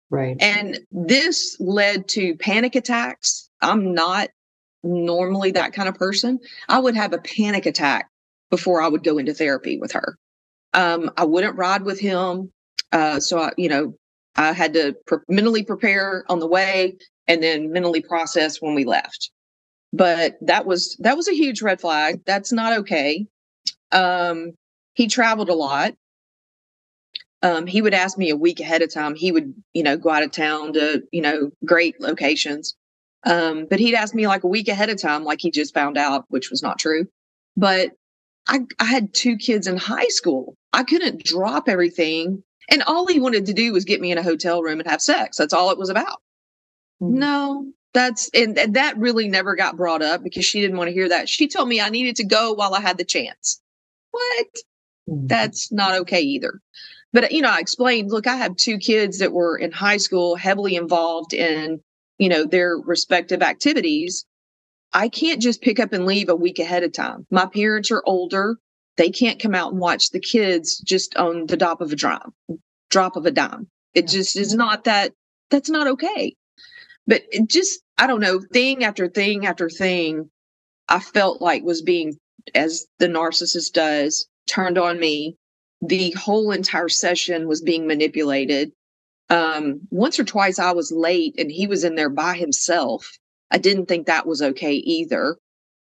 Right. 0.09 0.37
And 0.39 0.79
this 0.91 1.57
led 1.59 2.07
to 2.09 2.37
panic 2.37 2.75
attacks. 2.75 3.49
I'm 3.61 3.93
not 3.93 4.29
normally 4.83 5.51
that 5.51 5.73
kind 5.73 5.89
of 5.89 5.95
person, 5.95 6.39
I 6.69 6.79
would 6.79 6.95
have 6.95 7.13
a 7.13 7.19
panic 7.19 7.65
attack 7.65 8.09
before 8.49 8.81
I 8.81 8.87
would 8.87 9.03
go 9.03 9.17
into 9.17 9.33
therapy 9.33 9.77
with 9.79 9.91
her. 9.93 10.17
Um, 10.73 11.11
I 11.17 11.25
wouldn't 11.25 11.57
ride 11.57 11.83
with 11.83 11.99
him. 11.99 12.51
Uh, 12.91 13.19
so 13.19 13.39
I, 13.39 13.51
you 13.57 13.69
know, 13.69 13.95
I 14.35 14.53
had 14.53 14.73
to 14.73 14.95
pre- 15.05 15.19
mentally 15.27 15.63
prepare 15.63 16.23
on 16.29 16.39
the 16.39 16.47
way 16.47 16.97
and 17.27 17.41
then 17.41 17.71
mentally 17.71 18.01
process 18.01 18.61
when 18.61 18.75
we 18.75 18.83
left. 18.83 19.31
But 19.93 20.37
that 20.41 20.65
was 20.65 20.95
that 20.99 21.17
was 21.17 21.27
a 21.27 21.35
huge 21.35 21.61
red 21.61 21.81
flag. 21.81 22.21
That's 22.25 22.51
not 22.51 22.79
okay. 22.79 23.25
Um, 23.91 24.53
he 24.93 25.07
traveled 25.07 25.49
a 25.49 25.53
lot. 25.53 25.93
Um, 27.43 27.65
he 27.65 27.81
would 27.81 27.93
ask 27.93 28.17
me 28.17 28.29
a 28.29 28.37
week 28.37 28.59
ahead 28.59 28.81
of 28.81 28.93
time. 28.93 29.15
He 29.15 29.31
would, 29.31 29.53
you 29.73 29.83
know, 29.83 29.97
go 29.97 30.11
out 30.11 30.23
of 30.23 30.31
town 30.31 30.73
to, 30.73 31.03
you 31.11 31.21
know, 31.21 31.51
great 31.65 31.99
locations. 31.99 32.75
Um, 33.23 33.67
but 33.69 33.79
he'd 33.79 33.95
ask 33.95 34.15
me 34.15 34.27
like 34.27 34.43
a 34.43 34.47
week 34.47 34.67
ahead 34.67 34.89
of 34.89 34.99
time, 34.99 35.23
like 35.23 35.41
he 35.41 35.51
just 35.51 35.73
found 35.73 35.97
out, 35.97 36.25
which 36.29 36.49
was 36.49 36.63
not 36.63 36.79
true. 36.79 37.07
But 37.55 37.91
I, 38.47 38.61
I 38.79 38.85
had 38.85 39.13
two 39.13 39.37
kids 39.37 39.67
in 39.67 39.77
high 39.77 40.07
school. 40.07 40.55
I 40.73 40.83
couldn't 40.83 41.23
drop 41.23 41.69
everything. 41.69 42.43
And 42.69 42.81
all 42.83 43.05
he 43.05 43.19
wanted 43.19 43.45
to 43.47 43.53
do 43.53 43.73
was 43.73 43.85
get 43.85 44.01
me 44.01 44.11
in 44.11 44.17
a 44.17 44.23
hotel 44.23 44.63
room 44.63 44.79
and 44.79 44.89
have 44.89 45.01
sex. 45.01 45.37
That's 45.37 45.53
all 45.53 45.71
it 45.71 45.77
was 45.77 45.89
about. 45.89 46.21
Mm-hmm. 47.01 47.19
No, 47.19 47.65
that's, 47.93 48.29
and, 48.33 48.57
and 48.57 48.75
that 48.75 48.97
really 48.97 49.27
never 49.27 49.55
got 49.55 49.77
brought 49.77 50.01
up 50.01 50.23
because 50.23 50.45
she 50.45 50.61
didn't 50.61 50.77
want 50.77 50.87
to 50.87 50.93
hear 50.93 51.09
that. 51.09 51.27
She 51.27 51.47
told 51.47 51.67
me 51.67 51.81
I 51.81 51.89
needed 51.89 52.15
to 52.17 52.23
go 52.23 52.53
while 52.53 52.73
I 52.73 52.79
had 52.79 52.97
the 52.97 53.03
chance. 53.03 53.61
What? 54.11 54.47
Mm-hmm. 55.09 55.27
That's 55.27 55.71
not 55.71 55.99
okay 56.01 56.21
either. 56.21 56.61
but 57.13 57.31
you 57.31 57.41
know, 57.41 57.51
I 57.51 57.59
explained, 57.59 58.11
look, 58.11 58.27
I 58.27 58.37
have 58.37 58.55
two 58.55 58.77
kids 58.77 59.19
that 59.19 59.33
were 59.33 59.57
in 59.57 59.71
high 59.71 59.97
school, 59.97 60.35
heavily 60.35 60.75
involved 60.75 61.33
in, 61.33 61.81
you 62.21 62.29
know, 62.29 62.45
their 62.45 62.77
respective 62.77 63.41
activities. 63.41 64.25
I 64.93 65.09
can't 65.09 65.41
just 65.41 65.63
pick 65.63 65.79
up 65.79 65.91
and 65.91 66.05
leave 66.05 66.29
a 66.29 66.35
week 66.35 66.59
ahead 66.59 66.83
of 66.83 66.93
time. 66.93 67.25
My 67.31 67.47
parents 67.47 67.89
are 67.89 68.03
older. 68.05 68.57
They 68.97 69.09
can't 69.09 69.41
come 69.41 69.55
out 69.55 69.71
and 69.71 69.81
watch 69.81 70.11
the 70.11 70.19
kids 70.19 70.77
just 70.77 71.15
on 71.15 71.47
the 71.47 71.57
drop 71.57 71.81
of 71.81 71.91
a 71.91 71.95
dime, 71.95 72.31
drop 72.91 73.15
of 73.15 73.25
a 73.25 73.31
dime. 73.31 73.67
It 73.95 74.07
just 74.07 74.37
is 74.37 74.53
not 74.53 74.83
that, 74.83 75.13
that's 75.49 75.71
not 75.71 75.87
okay. 75.87 76.35
But 77.07 77.23
it 77.31 77.49
just, 77.49 77.81
I 77.97 78.05
don't 78.05 78.19
know, 78.21 78.39
thing 78.53 78.83
after 78.83 79.07
thing 79.09 79.47
after 79.47 79.67
thing, 79.67 80.29
I 80.87 80.99
felt 80.99 81.41
like 81.41 81.63
was 81.63 81.81
being, 81.81 82.19
as 82.53 82.85
the 82.99 83.07
narcissist 83.07 83.73
does, 83.73 84.27
turned 84.45 84.77
on 84.77 84.99
me. 84.99 85.37
The 85.81 86.11
whole 86.11 86.51
entire 86.51 86.89
session 86.89 87.47
was 87.47 87.61
being 87.61 87.87
manipulated. 87.87 88.73
Um, 89.31 89.79
once 89.91 90.19
or 90.19 90.25
twice 90.25 90.59
I 90.59 90.71
was 90.71 90.91
late 90.91 91.35
and 91.37 91.49
he 91.49 91.65
was 91.65 91.85
in 91.85 91.95
there 91.95 92.09
by 92.09 92.35
himself. 92.35 93.09
I 93.49 93.57
didn't 93.57 93.85
think 93.85 94.05
that 94.05 94.27
was 94.27 94.41
okay 94.41 94.73
either. 94.73 95.37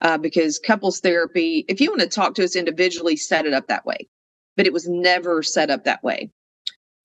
Uh, 0.00 0.18
because 0.18 0.58
couples 0.58 1.00
therapy, 1.00 1.64
if 1.66 1.80
you 1.80 1.88
want 1.88 2.02
to 2.02 2.06
talk 2.06 2.34
to 2.34 2.44
us 2.44 2.56
individually, 2.56 3.16
set 3.16 3.46
it 3.46 3.54
up 3.54 3.66
that 3.68 3.86
way. 3.86 4.06
But 4.56 4.66
it 4.66 4.72
was 4.72 4.86
never 4.86 5.42
set 5.42 5.70
up 5.70 5.84
that 5.84 6.02
way. 6.04 6.30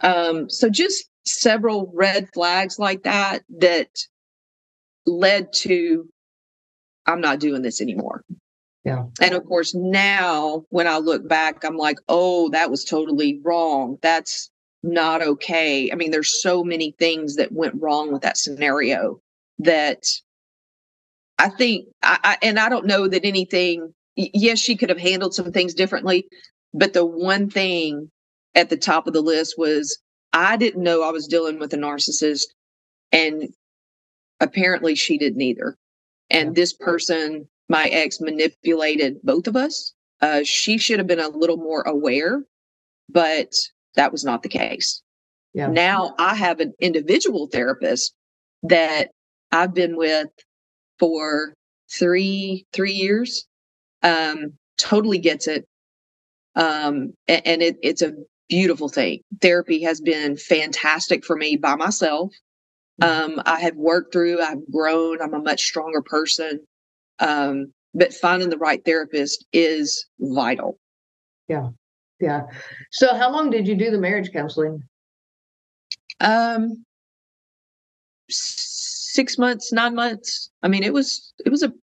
Um, 0.01 0.49
so 0.49 0.69
just 0.69 1.09
several 1.25 1.91
red 1.95 2.27
flags 2.33 2.77
like 2.77 3.03
that 3.03 3.43
that 3.59 3.89
led 5.05 5.53
to 5.53 6.09
I'm 7.05 7.21
not 7.21 7.39
doing 7.39 7.63
this 7.63 7.81
anymore. 7.81 8.23
Yeah. 8.85 9.05
And 9.19 9.33
of 9.33 9.45
course, 9.45 9.73
now 9.73 10.65
when 10.69 10.87
I 10.87 10.97
look 10.97 11.27
back, 11.27 11.63
I'm 11.63 11.77
like, 11.77 11.97
oh, 12.07 12.49
that 12.49 12.69
was 12.69 12.83
totally 12.83 13.39
wrong. 13.43 13.97
That's 14.01 14.51
not 14.83 15.21
okay. 15.21 15.91
I 15.91 15.95
mean, 15.95 16.11
there's 16.11 16.41
so 16.41 16.63
many 16.63 16.95
things 16.97 17.35
that 17.35 17.51
went 17.51 17.81
wrong 17.81 18.11
with 18.11 18.21
that 18.21 18.37
scenario 18.37 19.19
that 19.59 20.05
I 21.37 21.49
think, 21.49 21.87
I, 22.01 22.19
I, 22.23 22.37
and 22.41 22.59
I 22.59 22.69
don't 22.69 22.85
know 22.85 23.07
that 23.07 23.25
anything, 23.25 23.93
yes, 24.15 24.59
she 24.59 24.75
could 24.75 24.89
have 24.89 24.99
handled 24.99 25.33
some 25.33 25.51
things 25.51 25.73
differently, 25.73 26.27
but 26.73 26.93
the 26.93 27.05
one 27.05 27.49
thing 27.49 28.09
at 28.55 28.69
the 28.69 28.77
top 28.77 29.07
of 29.07 29.13
the 29.13 29.21
list 29.21 29.55
was 29.57 29.99
I 30.33 30.57
didn't 30.57 30.83
know 30.83 31.01
I 31.01 31.11
was 31.11 31.27
dealing 31.27 31.59
with 31.59 31.73
a 31.73 31.77
narcissist, 31.77 32.47
and 33.11 33.49
apparently 34.39 34.95
she 34.95 35.17
didn't 35.17 35.41
either. 35.41 35.77
And 36.29 36.55
this 36.55 36.73
person, 36.73 37.47
my 37.67 37.85
ex, 37.87 38.19
manipulated 38.21 39.19
both 39.23 39.47
of 39.47 39.55
us. 39.55 39.93
Uh, 40.21 40.41
she 40.43 40.77
should 40.77 40.99
have 40.99 41.07
been 41.07 41.19
a 41.19 41.29
little 41.29 41.57
more 41.57 41.81
aware, 41.83 42.43
but 43.07 43.53
that 43.95 44.11
was 44.11 44.23
not 44.23 44.43
the 44.43 44.49
case. 44.49 45.01
Yeah. 45.53 45.67
Now 45.67 46.13
I 46.19 46.35
have 46.35 46.59
an 46.59 46.73
individual 46.79 47.47
therapist 47.47 48.13
that 48.63 49.09
I've 49.51 49.73
been 49.73 49.97
with 49.97 50.27
for 50.99 51.53
three 51.91 52.65
three 52.73 52.93
years. 52.93 53.47
Um, 54.03 54.53
totally 54.77 55.17
gets 55.17 55.47
it. 55.47 55.65
Um, 56.55 57.13
and, 57.27 57.41
and 57.45 57.61
it, 57.61 57.77
it's 57.81 58.01
a 58.01 58.13
beautiful 58.47 58.89
thing. 58.89 59.21
Therapy 59.41 59.81
has 59.83 60.01
been 60.01 60.37
fantastic 60.37 61.25
for 61.25 61.35
me 61.35 61.57
by 61.57 61.75
myself. 61.75 62.31
Um, 63.01 63.41
I 63.45 63.59
have 63.61 63.75
worked 63.75 64.11
through, 64.11 64.41
I've 64.41 64.69
grown, 64.71 65.21
I'm 65.21 65.33
a 65.33 65.41
much 65.41 65.63
stronger 65.63 66.01
person. 66.01 66.59
Um, 67.19 67.71
but 67.93 68.13
finding 68.13 68.49
the 68.49 68.57
right 68.57 68.83
therapist 68.83 69.45
is 69.53 70.05
vital. 70.19 70.77
Yeah. 71.47 71.69
Yeah. 72.19 72.43
So 72.91 73.15
how 73.15 73.31
long 73.31 73.49
did 73.49 73.67
you 73.67 73.75
do 73.75 73.91
the 73.91 73.97
marriage 73.97 74.31
counseling? 74.31 74.83
Um, 76.19 76.85
six 78.29 79.37
months, 79.37 79.71
nine 79.71 79.95
months. 79.95 80.49
I 80.61 80.67
mean, 80.67 80.83
it 80.83 80.93
was, 80.93 81.33
it 81.45 81.49
was 81.49 81.63
a 81.63 81.73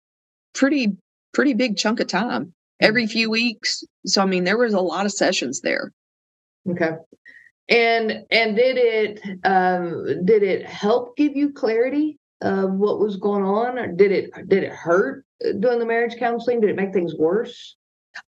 pretty, 0.54 0.96
pretty 1.32 1.54
big 1.54 1.76
chunk 1.76 2.00
of 2.00 2.06
time 2.06 2.52
every 2.80 3.06
few 3.06 3.30
weeks. 3.30 3.82
So, 4.04 4.22
I 4.22 4.26
mean, 4.26 4.44
there 4.44 4.58
was 4.58 4.74
a 4.74 4.80
lot 4.80 5.06
of 5.06 5.12
sessions 5.12 5.60
there. 5.60 5.92
Okay. 6.68 6.92
And 7.68 8.24
and 8.30 8.54
did 8.56 8.76
it 8.76 9.20
um 9.44 10.24
did 10.24 10.42
it 10.44 10.64
help 10.66 11.16
give 11.16 11.34
you 11.34 11.52
clarity 11.52 12.18
of 12.40 12.72
what 12.72 13.00
was 13.00 13.16
going 13.16 13.42
on 13.42 13.78
or 13.78 13.88
did 13.88 14.12
it 14.12 14.30
did 14.48 14.62
it 14.62 14.72
hurt 14.72 15.24
doing 15.58 15.80
the 15.80 15.86
marriage 15.86 16.16
counseling? 16.16 16.60
Did 16.60 16.70
it 16.70 16.76
make 16.76 16.92
things 16.92 17.14
worse? 17.16 17.76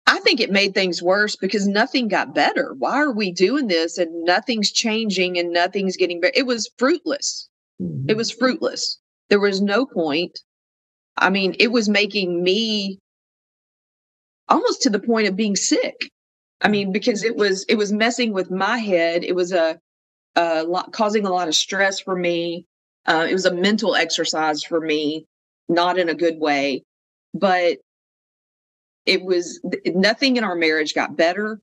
I 0.05 0.19
think 0.19 0.39
it 0.39 0.51
made 0.51 0.73
things 0.73 1.01
worse 1.01 1.35
because 1.35 1.67
nothing 1.67 2.07
got 2.07 2.35
better. 2.35 2.73
Why 2.77 2.95
are 2.95 3.11
we 3.11 3.31
doing 3.31 3.67
this 3.67 3.97
and 3.97 4.23
nothing's 4.23 4.71
changing 4.71 5.37
and 5.37 5.51
nothing's 5.51 5.97
getting 5.97 6.19
better? 6.19 6.33
It 6.35 6.45
was 6.45 6.69
fruitless. 6.77 7.49
Mm-hmm. 7.81 8.09
It 8.09 8.17
was 8.17 8.31
fruitless. 8.31 8.99
There 9.29 9.39
was 9.39 9.61
no 9.61 9.85
point. 9.85 10.39
I 11.17 11.29
mean, 11.29 11.55
it 11.59 11.71
was 11.71 11.89
making 11.89 12.43
me 12.43 12.99
almost 14.49 14.81
to 14.83 14.89
the 14.89 14.99
point 14.99 15.27
of 15.27 15.35
being 15.35 15.55
sick. 15.55 16.09
I 16.61 16.69
mean, 16.69 16.91
because 16.91 17.23
it 17.23 17.35
was 17.35 17.65
it 17.65 17.75
was 17.75 17.91
messing 17.91 18.33
with 18.33 18.49
my 18.49 18.77
head. 18.77 19.23
It 19.23 19.35
was 19.35 19.51
a, 19.51 19.79
a 20.35 20.63
lot 20.63 20.91
causing 20.91 21.25
a 21.25 21.31
lot 21.31 21.47
of 21.47 21.55
stress 21.55 21.99
for 21.99 22.15
me. 22.15 22.65
Uh, 23.05 23.27
it 23.29 23.33
was 23.33 23.45
a 23.45 23.53
mental 23.53 23.95
exercise 23.95 24.63
for 24.63 24.81
me, 24.81 25.25
not 25.69 25.97
in 25.97 26.09
a 26.09 26.15
good 26.15 26.39
way. 26.39 26.83
But 27.33 27.77
it 29.07 29.23
was 29.23 29.59
nothing 29.85 30.37
in 30.37 30.43
our 30.43 30.55
marriage 30.55 30.93
got 30.93 31.15
better. 31.15 31.59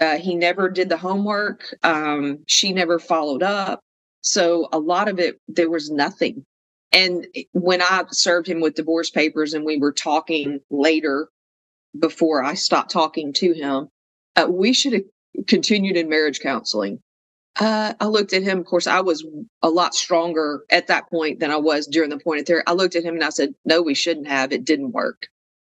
Uh, 0.00 0.18
he 0.18 0.34
never 0.34 0.68
did 0.68 0.88
the 0.88 0.96
homework. 0.96 1.74
Um, 1.82 2.40
she 2.46 2.72
never 2.72 2.98
followed 2.98 3.42
up. 3.42 3.80
So 4.20 4.68
a 4.72 4.78
lot 4.78 5.08
of 5.08 5.18
it, 5.18 5.40
there 5.48 5.70
was 5.70 5.90
nothing. 5.90 6.44
And 6.92 7.26
when 7.52 7.80
I 7.82 8.04
served 8.10 8.48
him 8.48 8.60
with 8.60 8.74
divorce 8.74 9.10
papers 9.10 9.54
and 9.54 9.64
we 9.64 9.78
were 9.78 9.92
talking 9.92 10.60
later 10.70 11.28
before 11.98 12.42
I 12.42 12.54
stopped 12.54 12.90
talking 12.90 13.32
to 13.34 13.52
him, 13.52 13.88
uh, 14.36 14.46
we 14.48 14.72
should 14.72 14.92
have 14.92 15.02
continued 15.46 15.96
in 15.96 16.08
marriage 16.08 16.40
counseling. 16.40 17.00
Uh, 17.60 17.94
I 18.00 18.06
looked 18.06 18.32
at 18.32 18.42
him. 18.42 18.58
Of 18.58 18.66
course, 18.66 18.86
I 18.86 19.00
was 19.00 19.26
a 19.62 19.70
lot 19.70 19.94
stronger 19.94 20.64
at 20.70 20.86
that 20.88 21.10
point 21.10 21.40
than 21.40 21.50
I 21.50 21.56
was 21.56 21.86
during 21.86 22.10
the 22.10 22.18
point 22.18 22.40
of 22.40 22.46
therapy. 22.46 22.64
I 22.66 22.72
looked 22.72 22.94
at 22.94 23.02
him 23.02 23.14
and 23.14 23.24
I 23.24 23.30
said, 23.30 23.54
"No, 23.64 23.82
we 23.82 23.94
shouldn't 23.94 24.28
have. 24.28 24.52
It 24.52 24.64
didn't 24.64 24.92
work. 24.92 25.26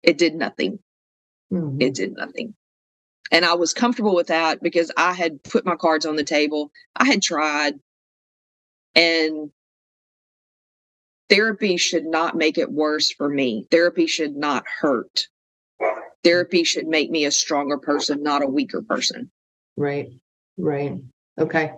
It 0.03 0.17
did 0.17 0.35
nothing. 0.35 0.79
Mhm. 1.55 1.81
It 1.81 1.95
did 1.95 2.15
nothing." 2.15 2.55
And 3.31 3.45
I 3.45 3.55
was 3.55 3.73
comfortable 3.73 4.15
with 4.15 4.27
that 4.27 4.63
because 4.63 4.91
I 4.97 5.13
had 5.13 5.43
put 5.43 5.65
my 5.65 5.77
cards 5.77 6.05
on 6.05 6.17
the 6.17 6.25
table. 6.25 6.71
I 6.97 7.07
had 7.07 7.23
tried, 7.23 7.81
and 8.95 9.51
therapy 11.29 11.77
should 11.77 12.05
not 12.05 12.37
make 12.37 12.59
it 12.59 12.71
worse 12.71 13.11
for 13.11 13.29
me. 13.29 13.67
Therapy 13.71 14.07
should 14.07 14.37
not 14.37 14.65
hurt. 14.81 15.29
Therapy 16.23 16.65
should 16.65 16.87
make 16.87 17.11
me 17.11 17.25
a 17.25 17.31
stronger 17.31 17.79
person, 17.79 18.23
not 18.23 18.43
a 18.43 18.47
weaker 18.47 18.83
person. 18.83 19.31
Right. 19.77 20.11
Right. 20.57 21.03
Okay. 21.41 21.73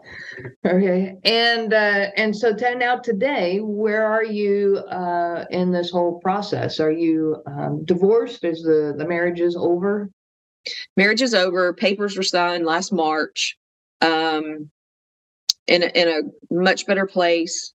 Okay. 0.66 1.16
And 1.24 1.72
uh 1.72 2.10
and 2.16 2.36
so 2.36 2.54
to 2.54 2.74
now 2.74 2.98
today, 2.98 3.58
where 3.58 4.04
are 4.04 4.24
you 4.24 4.76
uh 4.90 5.46
in 5.50 5.72
this 5.72 5.90
whole 5.90 6.20
process? 6.20 6.78
Are 6.78 6.92
you 6.92 7.42
um 7.46 7.84
divorced? 7.84 8.44
Is 8.44 8.62
the 8.62 8.94
the 8.96 9.06
marriage 9.06 9.40
is 9.40 9.56
over? 9.56 10.10
marriage 10.96 11.22
is 11.22 11.34
over. 11.34 11.72
Papers 11.72 12.16
were 12.16 12.22
signed 12.22 12.64
last 12.66 12.92
March. 12.92 13.56
Um, 14.00 14.70
in 15.66 15.82
a, 15.82 15.86
in 15.86 16.08
a 16.08 16.54
much 16.54 16.86
better 16.86 17.06
place. 17.06 17.72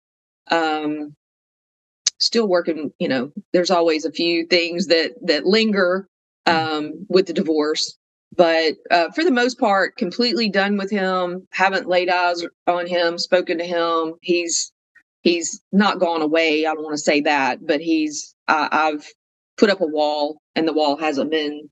Um, 0.51 1.15
still 2.21 2.47
working. 2.47 2.93
You 2.99 3.09
know, 3.09 3.33
there's 3.53 3.71
always 3.71 4.05
a 4.05 4.13
few 4.13 4.47
things 4.47 4.87
that 4.89 5.13
that 5.23 5.47
linger 5.47 6.09
um, 6.47 7.07
with 7.09 7.27
the 7.27 7.33
divorce, 7.33 7.97
but 8.37 8.75
uh, 8.91 9.11
for 9.11 9.25
the 9.25 9.31
most 9.33 9.59
part, 9.59 9.97
completely 9.97 10.49
done 10.49 10.77
with 10.77 10.91
him. 10.91 11.47
Haven't 11.51 11.89
laid 11.89 12.09
eyes 12.09 12.45
on 12.67 12.87
him, 12.87 13.19
spoken 13.19 13.59
to 13.59 13.65
him. 13.65 14.15
He's 14.23 14.73
he's 15.23 15.61
not 15.73 15.99
gone 15.99 16.23
away. 16.23 16.65
I 16.67 16.75
don't 16.75 16.85
want 16.85 16.95
to 16.95 17.03
say 17.03 17.21
that, 17.23 17.67
but 17.67 17.81
he's. 17.81 18.35
Uh, 18.49 18.69
I've 18.71 19.07
put 19.59 19.71
up 19.71 19.81
a 19.81 19.87
wall, 19.87 20.41
and 20.55 20.67
the 20.67 20.73
wall 20.73 20.97
hasn't 20.97 21.31
been 21.31 21.69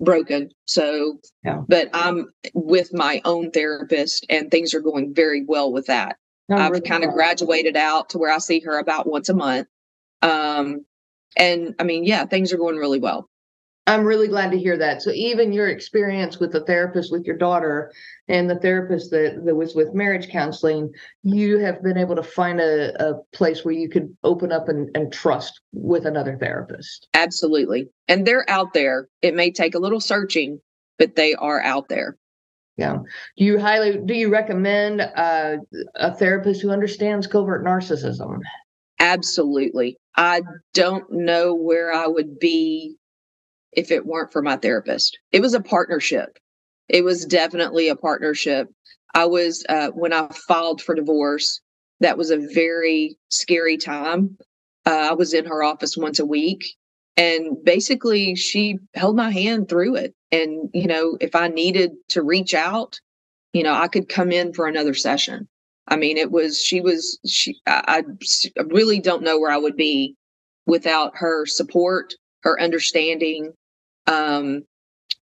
broken. 0.00 0.50
So, 0.66 1.18
Yeah. 1.44 1.60
but 1.68 1.88
I'm 1.92 2.26
with 2.54 2.92
my 2.92 3.20
own 3.24 3.50
therapist, 3.50 4.26
and 4.28 4.50
things 4.50 4.74
are 4.74 4.80
going 4.80 5.14
very 5.14 5.44
well 5.44 5.72
with 5.72 5.86
that. 5.86 6.16
I've 6.50 6.70
really 6.72 6.82
kind 6.82 7.04
of 7.04 7.12
graduated 7.12 7.76
out 7.76 8.10
to 8.10 8.18
where 8.18 8.32
I 8.32 8.38
see 8.38 8.60
her 8.60 8.78
about 8.78 9.06
once 9.06 9.28
a 9.28 9.34
month. 9.34 9.68
Um, 10.20 10.84
and 11.36 11.74
I 11.78 11.84
mean, 11.84 12.04
yeah, 12.04 12.26
things 12.26 12.52
are 12.52 12.58
going 12.58 12.76
really 12.76 12.98
well. 12.98 13.28
I'm 13.88 14.04
really 14.04 14.28
glad 14.28 14.52
to 14.52 14.58
hear 14.58 14.76
that. 14.78 15.02
So 15.02 15.10
even 15.10 15.52
your 15.52 15.68
experience 15.68 16.38
with 16.38 16.52
the 16.52 16.64
therapist 16.64 17.10
with 17.10 17.24
your 17.24 17.36
daughter 17.36 17.90
and 18.28 18.48
the 18.48 18.58
therapist 18.60 19.10
that, 19.10 19.42
that 19.44 19.54
was 19.56 19.74
with 19.74 19.92
marriage 19.92 20.28
counseling, 20.30 20.92
you 21.24 21.58
have 21.58 21.82
been 21.82 21.98
able 21.98 22.14
to 22.14 22.22
find 22.22 22.60
a, 22.60 22.94
a 23.04 23.14
place 23.32 23.64
where 23.64 23.74
you 23.74 23.88
could 23.88 24.16
open 24.22 24.52
up 24.52 24.68
and, 24.68 24.88
and 24.96 25.12
trust 25.12 25.60
with 25.72 26.06
another 26.06 26.36
therapist. 26.38 27.08
Absolutely. 27.14 27.88
And 28.06 28.24
they're 28.24 28.48
out 28.48 28.72
there. 28.72 29.08
It 29.20 29.34
may 29.34 29.50
take 29.50 29.74
a 29.74 29.80
little 29.80 30.00
searching, 30.00 30.60
but 30.98 31.16
they 31.16 31.34
are 31.34 31.60
out 31.60 31.88
there. 31.88 32.16
yeah. 32.76 32.98
Do 33.36 33.44
you 33.44 33.58
highly 33.58 33.98
do 33.98 34.14
you 34.14 34.28
recommend 34.28 35.00
uh, 35.00 35.56
a 35.96 36.14
therapist 36.14 36.62
who 36.62 36.70
understands 36.70 37.26
covert 37.26 37.64
narcissism? 37.64 38.38
Absolutely. 39.00 39.96
I 40.16 40.42
don't 40.72 41.10
know 41.10 41.52
where 41.54 41.92
I 41.92 42.06
would 42.06 42.38
be 42.38 42.96
if 43.72 43.90
it 43.90 44.06
weren't 44.06 44.32
for 44.32 44.42
my 44.42 44.56
therapist. 44.56 45.18
It 45.32 45.40
was 45.40 45.54
a 45.54 45.60
partnership. 45.60 46.38
It 46.88 47.04
was 47.04 47.24
definitely 47.24 47.88
a 47.88 47.96
partnership. 47.96 48.68
I 49.14 49.26
was 49.26 49.64
uh, 49.68 49.88
when 49.90 50.12
I 50.12 50.28
filed 50.48 50.82
for 50.82 50.94
divorce. 50.94 51.60
That 52.00 52.18
was 52.18 52.30
a 52.30 52.38
very 52.52 53.16
scary 53.28 53.76
time. 53.76 54.36
Uh, 54.84 55.08
I 55.10 55.12
was 55.12 55.32
in 55.32 55.44
her 55.44 55.62
office 55.62 55.96
once 55.96 56.18
a 56.18 56.26
week, 56.26 56.64
and 57.16 57.62
basically 57.64 58.34
she 58.34 58.78
held 58.94 59.16
my 59.16 59.30
hand 59.30 59.68
through 59.68 59.96
it 59.96 60.14
and 60.30 60.70
you 60.72 60.86
know 60.86 61.16
if 61.20 61.34
i 61.34 61.48
needed 61.48 61.92
to 62.08 62.22
reach 62.22 62.54
out 62.54 62.98
you 63.52 63.62
know 63.62 63.74
i 63.74 63.88
could 63.88 64.08
come 64.08 64.32
in 64.32 64.52
for 64.52 64.66
another 64.66 64.94
session 64.94 65.46
i 65.88 65.96
mean 65.96 66.16
it 66.16 66.30
was 66.30 66.60
she 66.60 66.80
was 66.80 67.18
she 67.26 67.56
i, 67.66 68.02
I 68.56 68.62
really 68.66 69.00
don't 69.00 69.22
know 69.22 69.38
where 69.38 69.50
i 69.50 69.58
would 69.58 69.76
be 69.76 70.16
without 70.66 71.12
her 71.16 71.44
support 71.44 72.14
her 72.42 72.60
understanding 72.60 73.52
um 74.06 74.62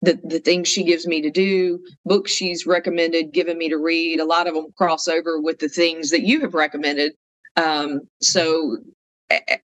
the 0.01 0.19
the 0.23 0.39
things 0.39 0.67
she 0.67 0.83
gives 0.83 1.05
me 1.05 1.21
to 1.21 1.29
do 1.29 1.79
books 2.05 2.31
she's 2.31 2.65
recommended 2.65 3.33
given 3.33 3.57
me 3.57 3.69
to 3.69 3.77
read 3.77 4.19
a 4.19 4.25
lot 4.25 4.47
of 4.47 4.53
them 4.53 4.67
cross 4.77 5.07
over 5.07 5.39
with 5.39 5.59
the 5.59 5.69
things 5.69 6.09
that 6.09 6.21
you 6.21 6.41
have 6.41 6.53
recommended 6.53 7.13
um 7.57 8.01
so 8.21 8.77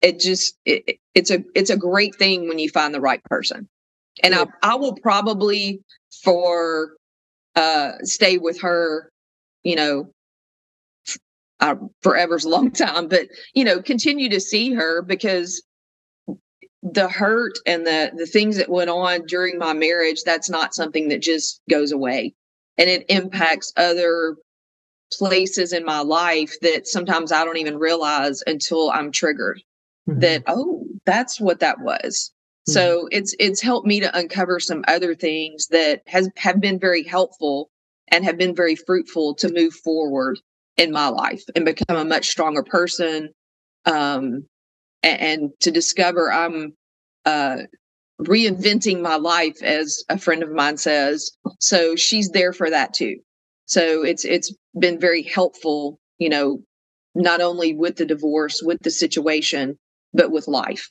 it 0.02 0.20
just 0.20 0.58
it, 0.66 0.98
it's 1.16 1.32
a 1.32 1.44
it's 1.56 1.70
a 1.70 1.78
great 1.78 2.16
thing 2.16 2.48
when 2.48 2.60
you 2.60 2.70
find 2.70 2.94
the 2.94 3.02
right 3.02 3.24
person 3.26 3.68
and 4.24 4.34
yeah. 4.34 4.46
I, 4.64 4.72
I 4.74 4.76
will 4.76 4.96
probably 4.96 5.82
for 6.24 6.94
uh 7.56 7.94
stay 8.04 8.38
with 8.38 8.62
her 8.62 9.10
you 9.64 9.76
know 9.76 10.12
uh, 11.60 11.76
forever's 12.02 12.46
a 12.46 12.50
long 12.50 12.72
time 12.72 13.08
but 13.08 13.28
you 13.54 13.64
know 13.64 13.82
continue 13.82 14.30
to 14.30 14.40
see 14.40 14.74
her 14.74 15.02
because 15.02 15.62
the 16.84 17.08
hurt 17.08 17.58
and 17.66 17.86
the 17.86 18.12
the 18.16 18.26
things 18.26 18.58
that 18.58 18.70
went 18.70 18.90
on 18.90 19.26
during 19.28 19.58
my 19.58 19.74
marriage 19.74 20.24
that's 20.24 20.50
not 20.50 20.74
something 20.74 21.10
that 21.10 21.22
just 21.22 21.62
goes 21.70 21.92
away 21.92 22.34
and 22.78 22.90
it 22.90 23.06
impacts 23.10 23.72
other 23.78 24.36
places 25.14 25.74
in 25.74 25.86
my 25.86 26.00
life 26.00 26.54
that 26.62 26.88
sometimes 26.88 27.32
I 27.32 27.46
don't 27.46 27.58
even 27.58 27.78
realize 27.78 28.42
until 28.48 28.90
I'm 28.92 29.12
triggered 29.12 29.62
mm-hmm. 30.10 30.20
that 30.22 30.44
oh 30.48 30.86
that's 31.06 31.40
what 31.40 31.60
that 31.60 31.80
was 31.82 32.32
mm-hmm. 32.68 32.72
so 32.72 33.08
it's 33.12 33.36
it's 33.40 33.62
helped 33.62 33.86
me 33.86 34.00
to 34.00 34.18
uncover 34.18 34.60
some 34.60 34.84
other 34.88 35.14
things 35.14 35.68
that 35.68 36.02
has 36.08 36.30
have 36.36 36.60
been 36.60 36.80
very 36.80 37.04
helpful 37.04 37.70
and 38.08 38.26
have 38.26 38.38
been 38.38 38.56
very 38.56 38.76
fruitful 38.76 39.36
to 39.36 39.54
move 39.54 39.74
forward 39.74 40.40
in 40.78 40.92
my 40.92 41.10
life 41.10 41.44
and 41.56 41.64
become 41.66 41.98
a 41.98 42.06
much 42.06 42.28
stronger 42.28 42.64
person 42.64 43.30
um 43.86 44.46
and, 45.04 45.52
to 45.60 45.72
discover 45.72 46.32
i'm 46.32 46.74
uh 47.26 47.58
reinventing 48.22 49.02
my 49.02 49.16
life 49.16 49.64
as 49.64 50.04
a 50.10 50.18
friend 50.18 50.44
of 50.44 50.52
mine 50.52 50.78
says 50.78 51.32
so 51.60 51.96
she's 51.96 52.30
there 52.30 52.54
for 52.54 52.70
that 52.70 52.94
too 52.94 53.18
so 53.66 54.04
it's 54.04 54.26
it's 54.26 54.54
been 54.80 55.00
very 55.00 55.24
helpful 55.24 56.00
you 56.20 56.30
know 56.30 56.62
not 57.16 57.42
only 57.42 57.74
with 57.74 57.96
the 57.96 58.06
divorce 58.06 58.62
with 58.64 58.80
the 58.82 58.92
situation 58.92 59.78
but 60.14 60.32
with 60.32 60.48
life. 60.48 60.90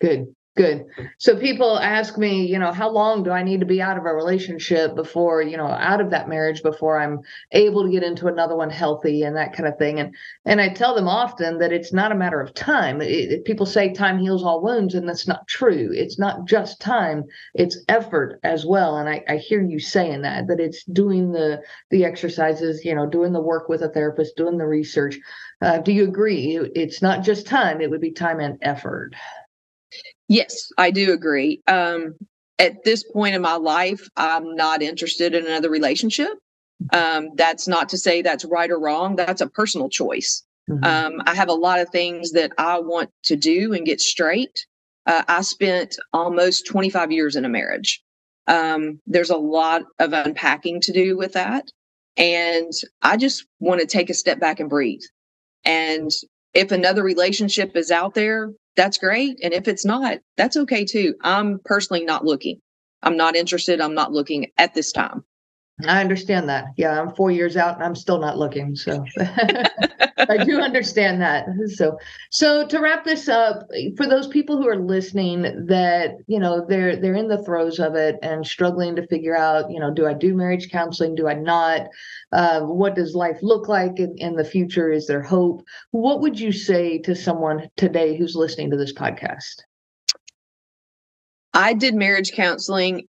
Good. 0.00 0.34
Good. 0.56 0.86
So 1.18 1.36
people 1.36 1.80
ask 1.80 2.16
me, 2.16 2.46
you 2.46 2.60
know, 2.60 2.70
how 2.70 2.88
long 2.88 3.24
do 3.24 3.32
I 3.32 3.42
need 3.42 3.58
to 3.58 3.66
be 3.66 3.82
out 3.82 3.98
of 3.98 4.04
a 4.04 4.14
relationship 4.14 4.94
before, 4.94 5.42
you 5.42 5.56
know, 5.56 5.66
out 5.66 6.00
of 6.00 6.10
that 6.10 6.28
marriage 6.28 6.62
before 6.62 6.96
I'm 6.96 7.22
able 7.50 7.82
to 7.82 7.90
get 7.90 8.04
into 8.04 8.28
another 8.28 8.54
one 8.54 8.70
healthy 8.70 9.24
and 9.24 9.34
that 9.36 9.52
kind 9.52 9.68
of 9.68 9.76
thing. 9.78 9.98
And 9.98 10.14
and 10.44 10.60
I 10.60 10.68
tell 10.68 10.94
them 10.94 11.08
often 11.08 11.58
that 11.58 11.72
it's 11.72 11.92
not 11.92 12.12
a 12.12 12.14
matter 12.14 12.40
of 12.40 12.54
time. 12.54 13.02
It, 13.02 13.44
people 13.44 13.66
say 13.66 13.92
time 13.92 14.20
heals 14.20 14.44
all 14.44 14.62
wounds, 14.62 14.94
and 14.94 15.08
that's 15.08 15.26
not 15.26 15.48
true. 15.48 15.90
It's 15.92 16.20
not 16.20 16.46
just 16.46 16.80
time; 16.80 17.24
it's 17.54 17.82
effort 17.88 18.38
as 18.44 18.64
well. 18.64 18.96
And 18.96 19.08
I, 19.08 19.24
I 19.28 19.38
hear 19.38 19.60
you 19.60 19.80
saying 19.80 20.22
that 20.22 20.46
that 20.46 20.60
it's 20.60 20.84
doing 20.84 21.32
the 21.32 21.62
the 21.90 22.04
exercises, 22.04 22.84
you 22.84 22.94
know, 22.94 23.06
doing 23.06 23.32
the 23.32 23.40
work 23.40 23.68
with 23.68 23.82
a 23.82 23.88
therapist, 23.88 24.36
doing 24.36 24.58
the 24.58 24.66
research. 24.68 25.18
Uh, 25.60 25.78
do 25.78 25.90
you 25.90 26.04
agree? 26.04 26.60
It's 26.76 27.02
not 27.02 27.24
just 27.24 27.44
time; 27.44 27.80
it 27.80 27.90
would 27.90 28.00
be 28.00 28.12
time 28.12 28.38
and 28.38 28.56
effort. 28.62 29.16
Yes, 30.28 30.70
I 30.78 30.90
do 30.90 31.12
agree. 31.12 31.60
Um, 31.66 32.14
at 32.58 32.84
this 32.84 33.02
point 33.02 33.34
in 33.34 33.42
my 33.42 33.56
life, 33.56 34.08
I'm 34.16 34.54
not 34.54 34.82
interested 34.82 35.34
in 35.34 35.46
another 35.46 35.70
relationship. 35.70 36.30
Um, 36.92 37.30
that's 37.34 37.68
not 37.68 37.88
to 37.90 37.98
say 37.98 38.22
that's 38.22 38.44
right 38.44 38.70
or 38.70 38.78
wrong. 38.78 39.16
That's 39.16 39.40
a 39.40 39.48
personal 39.48 39.88
choice. 39.88 40.42
Mm-hmm. 40.70 40.84
Um, 40.84 41.22
I 41.26 41.34
have 41.34 41.48
a 41.48 41.54
lot 41.54 41.80
of 41.80 41.90
things 41.90 42.32
that 42.32 42.52
I 42.58 42.78
want 42.78 43.10
to 43.24 43.36
do 43.36 43.72
and 43.74 43.84
get 43.84 44.00
straight. 44.00 44.66
Uh, 45.06 45.22
I 45.28 45.42
spent 45.42 45.96
almost 46.12 46.66
25 46.66 47.12
years 47.12 47.36
in 47.36 47.44
a 47.44 47.48
marriage. 47.48 48.02
Um, 48.46 49.00
there's 49.06 49.30
a 49.30 49.36
lot 49.36 49.82
of 49.98 50.12
unpacking 50.12 50.80
to 50.82 50.92
do 50.92 51.16
with 51.16 51.32
that. 51.32 51.70
And 52.16 52.72
I 53.02 53.16
just 53.16 53.46
want 53.58 53.80
to 53.80 53.86
take 53.86 54.08
a 54.08 54.14
step 54.14 54.38
back 54.38 54.60
and 54.60 54.70
breathe. 54.70 55.02
And 55.64 56.10
if 56.54 56.72
another 56.72 57.02
relationship 57.02 57.76
is 57.76 57.90
out 57.90 58.14
there, 58.14 58.52
that's 58.76 58.98
great. 58.98 59.38
And 59.42 59.52
if 59.52 59.68
it's 59.68 59.84
not, 59.84 60.18
that's 60.36 60.56
okay 60.56 60.84
too. 60.84 61.14
I'm 61.22 61.60
personally 61.64 62.04
not 62.04 62.24
looking. 62.24 62.60
I'm 63.02 63.16
not 63.16 63.36
interested. 63.36 63.80
I'm 63.80 63.94
not 63.94 64.12
looking 64.12 64.50
at 64.56 64.74
this 64.74 64.92
time. 64.92 65.24
I 65.86 66.00
understand 66.00 66.48
that. 66.48 66.66
Yeah, 66.76 67.00
I'm 67.00 67.14
four 67.14 67.30
years 67.30 67.56
out 67.56 67.74
and 67.74 67.84
I'm 67.84 67.96
still 67.96 68.18
not 68.20 68.38
looking. 68.38 68.76
So 68.76 69.04
I 70.18 70.44
do 70.44 70.60
understand 70.60 71.20
that. 71.20 71.46
So, 71.74 71.98
so 72.30 72.66
to 72.66 72.80
wrap 72.80 73.04
this 73.04 73.28
up, 73.28 73.66
for 73.96 74.06
those 74.06 74.28
people 74.28 74.56
who 74.56 74.68
are 74.68 74.76
listening 74.76 75.42
that 75.66 76.16
you 76.26 76.38
know 76.38 76.64
they're 76.68 76.96
they're 76.96 77.14
in 77.14 77.28
the 77.28 77.42
throes 77.42 77.78
of 77.78 77.94
it 77.94 78.16
and 78.22 78.46
struggling 78.46 78.96
to 78.96 79.06
figure 79.06 79.36
out, 79.36 79.70
you 79.70 79.80
know, 79.80 79.92
do 79.92 80.06
I 80.06 80.14
do 80.14 80.34
marriage 80.34 80.70
counseling? 80.70 81.14
Do 81.14 81.28
I 81.28 81.34
not? 81.34 81.88
Uh, 82.32 82.60
what 82.60 82.94
does 82.94 83.14
life 83.14 83.38
look 83.42 83.68
like 83.68 83.98
in, 83.98 84.14
in 84.18 84.36
the 84.36 84.44
future? 84.44 84.90
Is 84.90 85.06
there 85.06 85.22
hope? 85.22 85.64
What 85.90 86.20
would 86.20 86.38
you 86.38 86.52
say 86.52 86.98
to 86.98 87.14
someone 87.14 87.68
today 87.76 88.16
who's 88.16 88.36
listening 88.36 88.70
to 88.70 88.76
this 88.76 88.92
podcast? 88.92 89.62
I 91.52 91.74
did 91.74 91.94
marriage 91.94 92.32
counseling 92.32 93.06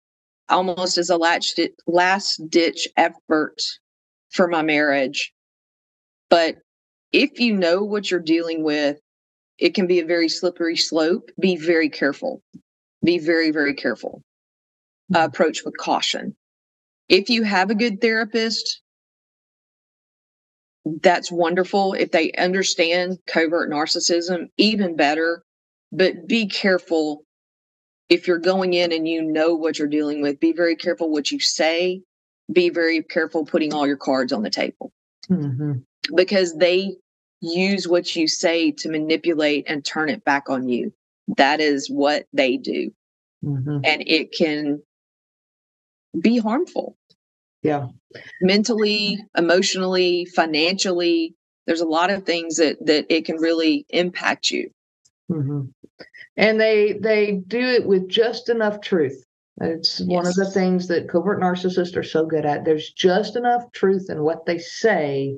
almost 0.48 0.98
as 0.98 1.10
a 1.10 1.16
last 1.16 1.60
last 1.86 2.48
ditch 2.48 2.88
effort 2.96 3.60
for 4.30 4.48
my 4.48 4.62
marriage. 4.62 5.32
But 6.28 6.56
if 7.12 7.38
you 7.38 7.54
know 7.54 7.82
what 7.82 8.10
you're 8.10 8.20
dealing 8.20 8.62
with, 8.62 8.98
it 9.58 9.74
can 9.74 9.86
be 9.86 10.00
a 10.00 10.06
very 10.06 10.28
slippery 10.28 10.76
slope. 10.76 11.30
Be 11.38 11.56
very 11.56 11.88
careful. 11.88 12.42
Be 13.04 13.18
very, 13.18 13.50
very 13.50 13.74
careful. 13.74 14.22
Uh, 15.14 15.24
approach 15.24 15.62
with 15.64 15.76
caution. 15.76 16.34
If 17.08 17.28
you 17.28 17.42
have 17.42 17.70
a 17.70 17.74
good 17.74 18.00
therapist, 18.00 18.80
that's 21.02 21.30
wonderful. 21.30 21.92
If 21.92 22.10
they 22.10 22.32
understand 22.32 23.18
covert 23.26 23.70
narcissism, 23.70 24.48
even 24.56 24.96
better. 24.96 25.42
But 25.92 26.26
be 26.26 26.46
careful 26.46 27.24
if 28.08 28.26
you're 28.26 28.38
going 28.38 28.74
in 28.74 28.92
and 28.92 29.06
you 29.06 29.22
know 29.22 29.54
what 29.54 29.78
you're 29.78 29.88
dealing 29.88 30.22
with, 30.22 30.40
be 30.40 30.52
very 30.52 30.76
careful 30.76 31.10
what 31.10 31.30
you 31.30 31.38
say. 31.38 32.02
Be 32.52 32.70
very 32.70 33.02
careful 33.02 33.44
putting 33.44 33.72
all 33.72 33.86
your 33.86 33.96
cards 33.96 34.32
on 34.32 34.42
the 34.42 34.50
table 34.50 34.92
mm-hmm. 35.30 35.74
because 36.14 36.54
they 36.56 36.96
use 37.42 37.86
what 37.86 38.16
you 38.16 38.26
say 38.26 38.70
to 38.70 38.88
manipulate 38.88 39.64
and 39.68 39.84
turn 39.84 40.08
it 40.08 40.24
back 40.24 40.48
on 40.48 40.68
you. 40.68 40.92
That 41.36 41.60
is 41.60 41.88
what 41.90 42.26
they 42.32 42.56
do. 42.56 42.92
Mm-hmm. 43.44 43.80
And 43.84 44.02
it 44.06 44.32
can 44.32 44.82
be 46.18 46.38
harmful. 46.38 46.96
Yeah. 47.62 47.88
Mentally, 48.40 49.18
emotionally, 49.36 50.24
financially, 50.26 51.34
there's 51.66 51.80
a 51.80 51.86
lot 51.86 52.10
of 52.10 52.24
things 52.24 52.56
that 52.56 52.84
that 52.86 53.06
it 53.08 53.24
can 53.24 53.36
really 53.36 53.86
impact 53.90 54.50
you. 54.50 54.70
Mm-hmm 55.30 55.62
and 56.36 56.60
they 56.60 56.94
they 56.94 57.42
do 57.46 57.60
it 57.60 57.86
with 57.86 58.08
just 58.08 58.48
enough 58.48 58.80
truth 58.80 59.24
it's 59.60 60.00
yes. 60.00 60.08
one 60.08 60.26
of 60.26 60.34
the 60.34 60.50
things 60.50 60.88
that 60.88 61.08
covert 61.08 61.40
narcissists 61.40 61.96
are 61.96 62.02
so 62.02 62.24
good 62.24 62.46
at 62.46 62.64
there's 62.64 62.90
just 62.90 63.36
enough 63.36 63.70
truth 63.72 64.06
in 64.08 64.22
what 64.22 64.46
they 64.46 64.58
say 64.58 65.36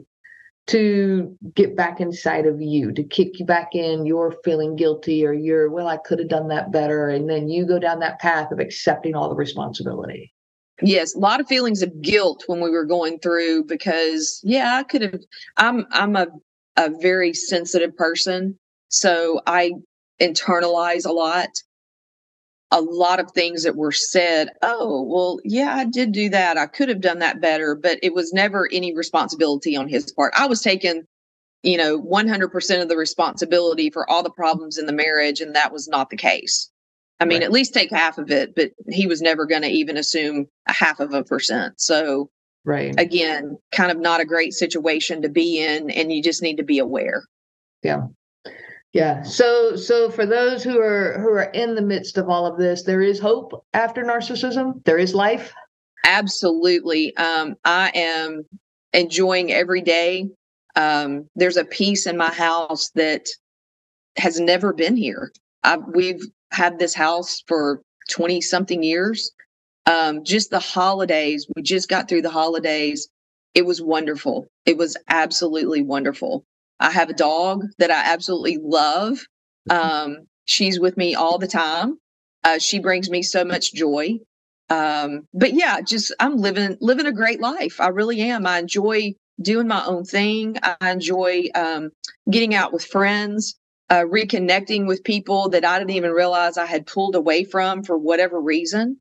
to 0.67 1.37
get 1.55 1.77
back 1.77 2.01
inside 2.01 2.47
of 2.47 2.61
you 2.61 2.93
to 2.93 3.03
kick 3.03 3.39
you 3.39 3.45
back 3.45 3.75
in 3.75 4.07
you're 4.07 4.35
feeling 4.45 4.77
guilty 4.77 5.27
or 5.27 5.33
you're 5.33 5.71
well 5.71 5.89
i 5.89 5.99
could 5.99 6.19
have 6.19 6.29
done 6.29 6.49
that 6.49 6.73
better 6.73 7.09
and 7.09 7.29
then 7.29 7.49
you 7.49 7.67
go 7.67 7.79
down 7.79 7.99
that 7.99 8.19
path 8.19 8.51
of 8.51 8.59
accepting 8.59 9.15
all 9.15 9.29
the 9.29 9.35
responsibility 9.35 10.33
yes 10.83 11.15
a 11.15 11.19
lot 11.19 11.41
of 11.41 11.47
feelings 11.47 11.83
of 11.83 12.01
guilt 12.01 12.45
when 12.47 12.61
we 12.61 12.71
were 12.71 12.87
going 12.87 13.19
through 13.19 13.63
because 13.65 14.41
yeah 14.43 14.77
i 14.79 14.83
could 14.83 15.03
have 15.03 15.21
i'm 15.59 15.87
i'm 15.91 16.17
a, 16.17 16.27
a 16.77 16.91
very 17.01 17.35
sensitive 17.35 17.95
person 17.97 18.59
so 18.89 19.41
i 19.47 19.71
internalize 20.21 21.07
a 21.07 21.13
lot. 21.13 21.49
A 22.71 22.81
lot 22.81 23.21
of 23.21 23.31
things 23.31 23.63
that 23.63 23.77
were 23.77 23.93
said. 23.93 24.51
Oh, 24.63 25.03
well, 25.03 25.39
yeah, 25.45 25.75
I 25.77 25.85
did 25.85 26.13
do 26.13 26.29
that. 26.31 26.59
I 26.59 26.67
could 26.67 26.89
have 26.89 27.01
done 27.01 27.21
that 27.21 27.41
better, 27.41 27.75
but 27.75 27.99
it 28.03 28.15
was 28.15 28.33
never 28.33 28.69
any 28.73 28.95
responsibility 28.95 29.77
on 29.77 29.89
his 29.89 30.13
part. 30.13 30.33
I 30.37 30.47
was 30.47 30.61
taking, 30.61 31.03
you 31.63 31.77
know, 31.77 32.01
100% 32.01 32.83
of 32.83 32.89
the 32.89 32.97
responsibility 32.97 33.91
for 33.91 34.09
all 34.11 34.23
the 34.23 34.31
problems 34.31 34.79
in 34.79 34.87
the 34.87 34.93
marriage, 34.93 35.41
and 35.41 35.55
that 35.55 35.73
was 35.73 35.89
not 35.89 36.11
the 36.11 36.17
case. 36.17 36.71
I 37.21 37.27
mean, 37.27 37.39
right. 37.39 37.45
at 37.45 37.53
least 37.53 37.75
take 37.75 37.91
half 37.91 38.19
of 38.19 38.31
it, 38.31 38.57
but 38.57 38.73
he 38.89 39.07
was 39.07 39.23
never 39.23 39.47
going 39.47 39.63
to 39.63 39.69
even 39.69 39.97
assume 39.97 40.47
a 40.67 40.73
half 40.73 40.99
of 40.99 41.15
a 41.15 41.23
percent. 41.23 41.81
So, 41.81 42.29
right. 42.65 42.95
Again, 42.99 43.57
kind 43.71 43.93
of 43.93 43.99
not 43.99 44.21
a 44.21 44.25
great 44.25 44.53
situation 44.53 45.23
to 45.23 45.29
be 45.29 45.65
in, 45.65 45.91
and 45.91 46.13
you 46.13 46.23
just 46.23 46.43
need 46.43 46.57
to 46.57 46.65
be 46.65 46.81
aware. 46.81 47.23
Yeah. 47.83 48.09
Yeah. 48.95 49.23
So 49.23 49.75
so 49.75 50.09
for 50.09 50.25
those 50.25 50.63
who 50.63 50.81
are 50.81 51.19
who 51.19 51.29
are 51.31 51.51
in 51.53 51.75
the 51.75 51.83
midst 51.83 52.17
of 52.17 52.29
all 52.29 52.47
of 52.47 52.57
this, 52.57 52.85
there 52.85 53.03
is 53.03 53.19
hope 53.19 53.67
after 53.75 54.05
narcissism. 54.05 54.85
There 54.85 54.99
is 54.99 55.15
life. 55.15 55.53
Absolutely. 56.07 57.15
Um, 57.17 57.57
I 57.65 57.91
am 57.93 58.45
enjoying 58.93 59.53
every 59.53 59.83
day. 59.83 60.31
Um, 60.77 61.29
there's 61.35 61.57
a 61.57 61.65
peace 61.65 62.07
in 62.07 62.17
my 62.17 62.33
house 62.33 62.91
that 62.95 63.27
has 64.17 64.39
never 64.39 64.73
been 64.73 64.97
here. 64.97 65.33
I, 65.65 65.79
we've 65.79 66.23
had 66.53 66.79
this 66.79 66.95
house 66.95 67.43
for 67.49 67.83
20 68.11 68.41
something 68.43 68.83
years. 68.83 69.33
Um, 69.87 70.23
just 70.23 70.51
the 70.51 70.61
holidays, 70.61 71.49
we 71.57 71.63
just 71.63 71.89
got 71.89 72.09
through 72.09 72.23
the 72.23 72.31
holidays. 72.31 73.09
It 73.55 73.67
was 73.67 73.83
wonderful. 73.83 74.47
It 74.67 74.77
was 74.77 74.97
absolutely 75.09 75.83
wonderful. 75.83 76.45
I 76.81 76.91
have 76.91 77.11
a 77.11 77.15
dog 77.15 77.65
that 77.79 77.91
I 77.91 78.13
absolutely 78.13 78.59
love. 78.63 79.19
Um, 79.71 80.27
she's 80.45 80.81
with 80.81 80.97
me 80.97 81.15
all 81.15 81.39
the 81.39 81.47
time. 81.47 81.99
Uh, 82.43 82.59
she 82.59 82.79
brings 82.79 83.09
me 83.11 83.23
so 83.23 83.45
much 83.45 83.73
joy. 83.73 84.19
Um, 84.71 85.27
but 85.33 85.55
yeah, 85.55 85.81
just 85.81 86.13
I'm 86.21 86.37
living 86.37 86.77
living 86.81 87.07
a 87.07 87.13
great 87.13 87.41
life. 87.41 87.81
I 87.81 87.89
really 87.89 88.21
am. 88.21 88.47
I 88.47 88.59
enjoy 88.59 89.15
doing 89.41 89.69
my 89.69 89.85
own 89.85 90.05
thing. 90.05 90.57
I 90.63 90.91
enjoy 90.91 91.45
um, 91.55 91.91
getting 92.31 92.55
out 92.55 92.73
with 92.73 92.85
friends, 92.85 93.57
uh, 93.91 94.05
reconnecting 94.05 94.87
with 94.87 95.05
people 95.05 95.51
that 95.51 95.65
I 95.65 95.79
didn't 95.79 95.93
even 95.93 96.13
realize 96.13 96.57
I 96.57 96.67
had 96.67 96.87
pulled 96.87 97.15
away 97.15 97.45
from 97.45 97.83
for 97.83 97.97
whatever 97.99 98.41
reason. 98.41 98.99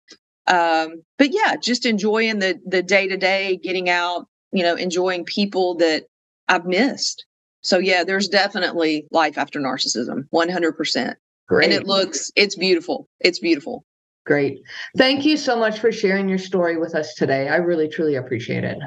Um, 0.47 1.03
but 1.17 1.29
yeah, 1.31 1.55
just 1.55 1.85
enjoying 1.85 2.39
the 2.39 2.59
the 2.65 2.83
day 2.83 3.07
to 3.07 3.17
day, 3.17 3.57
getting 3.57 3.89
out, 3.89 4.27
you 4.51 4.63
know, 4.63 4.75
enjoying 4.75 5.23
people 5.25 5.75
that 5.75 6.05
I've 6.47 6.65
missed. 6.65 7.25
So 7.63 7.79
yeah, 7.79 8.03
there's 8.03 8.27
definitely 8.27 9.07
life 9.11 9.37
after 9.37 9.59
narcissism, 9.59 10.27
100%. 10.33 11.15
Great. 11.47 11.63
And 11.65 11.73
it 11.73 11.87
looks, 11.87 12.31
it's 12.35 12.55
beautiful. 12.55 13.07
It's 13.19 13.39
beautiful. 13.39 13.85
Great. 14.25 14.61
Thank 14.97 15.25
you 15.25 15.35
so 15.35 15.57
much 15.57 15.79
for 15.79 15.91
sharing 15.91 16.29
your 16.29 16.37
story 16.37 16.77
with 16.77 16.95
us 16.95 17.13
today. 17.15 17.49
I 17.49 17.57
really, 17.57 17.89
truly 17.89 18.15
appreciate 18.15 18.63
it. 18.63 18.77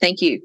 Thank 0.00 0.22
you. 0.22 0.42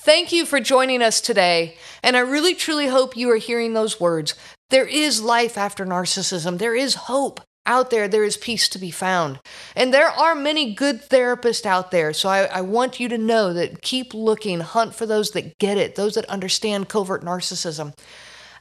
Thank 0.00 0.30
you 0.32 0.44
for 0.44 0.60
joining 0.60 1.00
us 1.00 1.20
today. 1.22 1.76
And 2.02 2.16
I 2.16 2.20
really, 2.20 2.54
truly 2.54 2.88
hope 2.88 3.16
you 3.16 3.30
are 3.30 3.36
hearing 3.36 3.72
those 3.72 3.98
words. 3.98 4.34
There 4.68 4.86
is 4.86 5.22
life 5.22 5.56
after 5.56 5.86
narcissism, 5.86 6.58
there 6.58 6.74
is 6.74 6.94
hope 6.94 7.40
out 7.66 7.90
there, 7.90 8.08
there 8.08 8.24
is 8.24 8.36
peace 8.36 8.68
to 8.70 8.78
be 8.78 8.90
found. 8.90 9.40
And 9.74 9.92
there 9.92 10.08
are 10.08 10.34
many 10.34 10.74
good 10.74 11.02
therapists 11.08 11.66
out 11.66 11.90
there. 11.90 12.12
So 12.12 12.28
I, 12.28 12.44
I, 12.44 12.60
want 12.60 13.00
you 13.00 13.08
to 13.08 13.18
know 13.18 13.52
that 13.52 13.82
keep 13.82 14.14
looking, 14.14 14.60
hunt 14.60 14.94
for 14.94 15.04
those 15.04 15.30
that 15.32 15.58
get 15.58 15.76
it, 15.76 15.96
those 15.96 16.14
that 16.14 16.24
understand 16.26 16.88
covert 16.88 17.24
narcissism. 17.24 17.94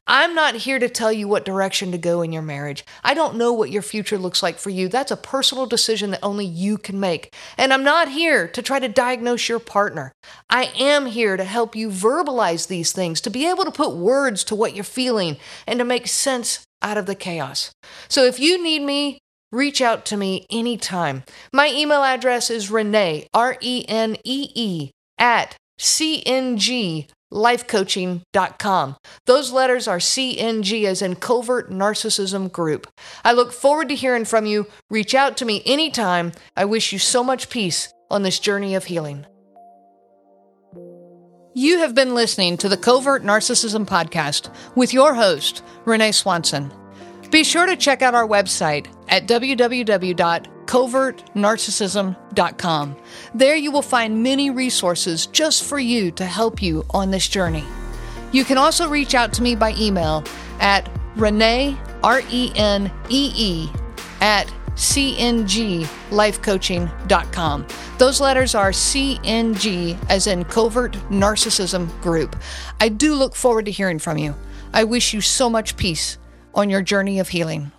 I'm 0.07 0.35
not 0.35 0.55
here 0.55 0.77
to 0.77 0.87
tell 0.87 1.11
you 1.11 1.27
what 1.27 1.45
direction 1.45 1.91
to 1.91 1.97
go 1.97 2.21
in 2.21 2.31
your 2.31 2.43
marriage. 2.43 2.85
I 3.03 3.15
don't 3.15 3.37
know 3.37 3.51
what 3.51 3.71
your 3.71 3.81
future 3.81 4.19
looks 4.19 4.43
like 4.43 4.59
for 4.59 4.69
you. 4.69 4.87
That's 4.87 5.11
a 5.11 5.17
personal 5.17 5.65
decision 5.65 6.11
that 6.11 6.19
only 6.21 6.45
you 6.45 6.77
can 6.77 6.99
make. 6.99 7.33
And 7.57 7.73
I'm 7.73 7.83
not 7.83 8.09
here 8.09 8.47
to 8.49 8.61
try 8.61 8.79
to 8.79 8.87
diagnose 8.87 9.49
your 9.49 9.59
partner. 9.59 10.11
I 10.47 10.71
am 10.77 11.07
here 11.07 11.37
to 11.37 11.43
help 11.43 11.75
you 11.75 11.89
verbalize 11.89 12.67
these 12.67 12.91
things, 12.91 13.19
to 13.21 13.31
be 13.31 13.49
able 13.49 13.65
to 13.65 13.71
put 13.71 13.95
words 13.95 14.43
to 14.45 14.55
what 14.55 14.75
you're 14.75 14.83
feeling, 14.83 15.37
and 15.65 15.79
to 15.79 15.85
make 15.85 16.07
sense 16.07 16.63
out 16.83 16.97
of 16.97 17.07
the 17.07 17.15
chaos. 17.15 17.71
So 18.07 18.25
if 18.25 18.39
you 18.39 18.61
need 18.61 18.83
me, 18.83 19.17
reach 19.51 19.81
out 19.81 20.05
to 20.05 20.17
me 20.17 20.45
anytime. 20.51 21.23
My 21.51 21.71
email 21.71 22.03
address 22.03 22.51
is 22.51 22.69
Renee, 22.69 23.27
R 23.33 23.57
E 23.59 23.85
N 23.87 24.17
E 24.23 24.51
E, 24.53 24.91
at 25.17 25.55
cnglifecoaching.com. 27.35 28.95
Those 29.25 29.51
letters 29.51 29.87
are 29.87 29.97
CNG 29.97 30.85
as 30.85 31.01
in 31.01 31.15
Covert 31.15 31.69
Narcissism 31.69 32.51
Group. 32.51 32.87
I 33.23 33.33
look 33.33 33.51
forward 33.51 33.89
to 33.89 33.95
hearing 33.95 34.25
from 34.25 34.45
you. 34.45 34.67
Reach 34.89 35.13
out 35.13 35.37
to 35.37 35.45
me 35.45 35.61
anytime. 35.65 36.31
I 36.55 36.65
wish 36.65 36.93
you 36.93 36.99
so 36.99 37.23
much 37.23 37.49
peace 37.49 37.93
on 38.09 38.23
this 38.23 38.39
journey 38.39 38.75
of 38.75 38.85
healing. 38.85 39.25
You 41.53 41.79
have 41.79 41.95
been 41.95 42.15
listening 42.15 42.57
to 42.57 42.69
the 42.69 42.77
Covert 42.77 43.23
Narcissism 43.23 43.85
Podcast 43.87 44.53
with 44.75 44.93
your 44.93 45.13
host, 45.13 45.63
Renee 45.85 46.11
Swanson. 46.11 46.73
Be 47.31 47.43
sure 47.43 47.65
to 47.65 47.77
check 47.77 48.01
out 48.01 48.13
our 48.15 48.27
website 48.27 48.87
at 49.09 49.27
www.covertnarcissism.com. 50.65 52.95
There 53.33 53.55
you 53.55 53.71
will 53.71 53.81
find 53.81 54.21
many 54.21 54.49
resources 54.49 55.27
just 55.27 55.63
for 55.63 55.79
you 55.79 56.11
to 56.11 56.25
help 56.25 56.61
you 56.61 56.83
on 56.89 57.11
this 57.11 57.25
journey. 57.27 57.63
You 58.31 58.43
can 58.43 58.57
also 58.57 58.89
reach 58.89 59.15
out 59.15 59.31
to 59.33 59.41
me 59.41 59.55
by 59.55 59.73
email 59.77 60.23
at 60.59 60.89
Renee, 61.15 61.77
R 62.03 62.21
E 62.29 62.51
N 62.55 62.91
E 63.09 63.31
E, 63.35 63.69
at 64.19 64.51
cnglifecoaching.com. 64.75 67.67
Those 67.97 68.19
letters 68.19 68.55
are 68.55 68.71
CNG, 68.71 69.97
as 70.09 70.27
in 70.27 70.43
Covert 70.45 70.93
Narcissism 71.09 72.01
Group. 72.01 72.35
I 72.81 72.89
do 72.89 73.15
look 73.15 73.35
forward 73.35 73.65
to 73.65 73.71
hearing 73.71 73.99
from 73.99 74.17
you. 74.17 74.35
I 74.73 74.83
wish 74.83 75.13
you 75.13 75.21
so 75.21 75.49
much 75.49 75.77
peace 75.77 76.17
on 76.53 76.69
your 76.69 76.81
journey 76.81 77.19
of 77.19 77.29
healing. 77.29 77.71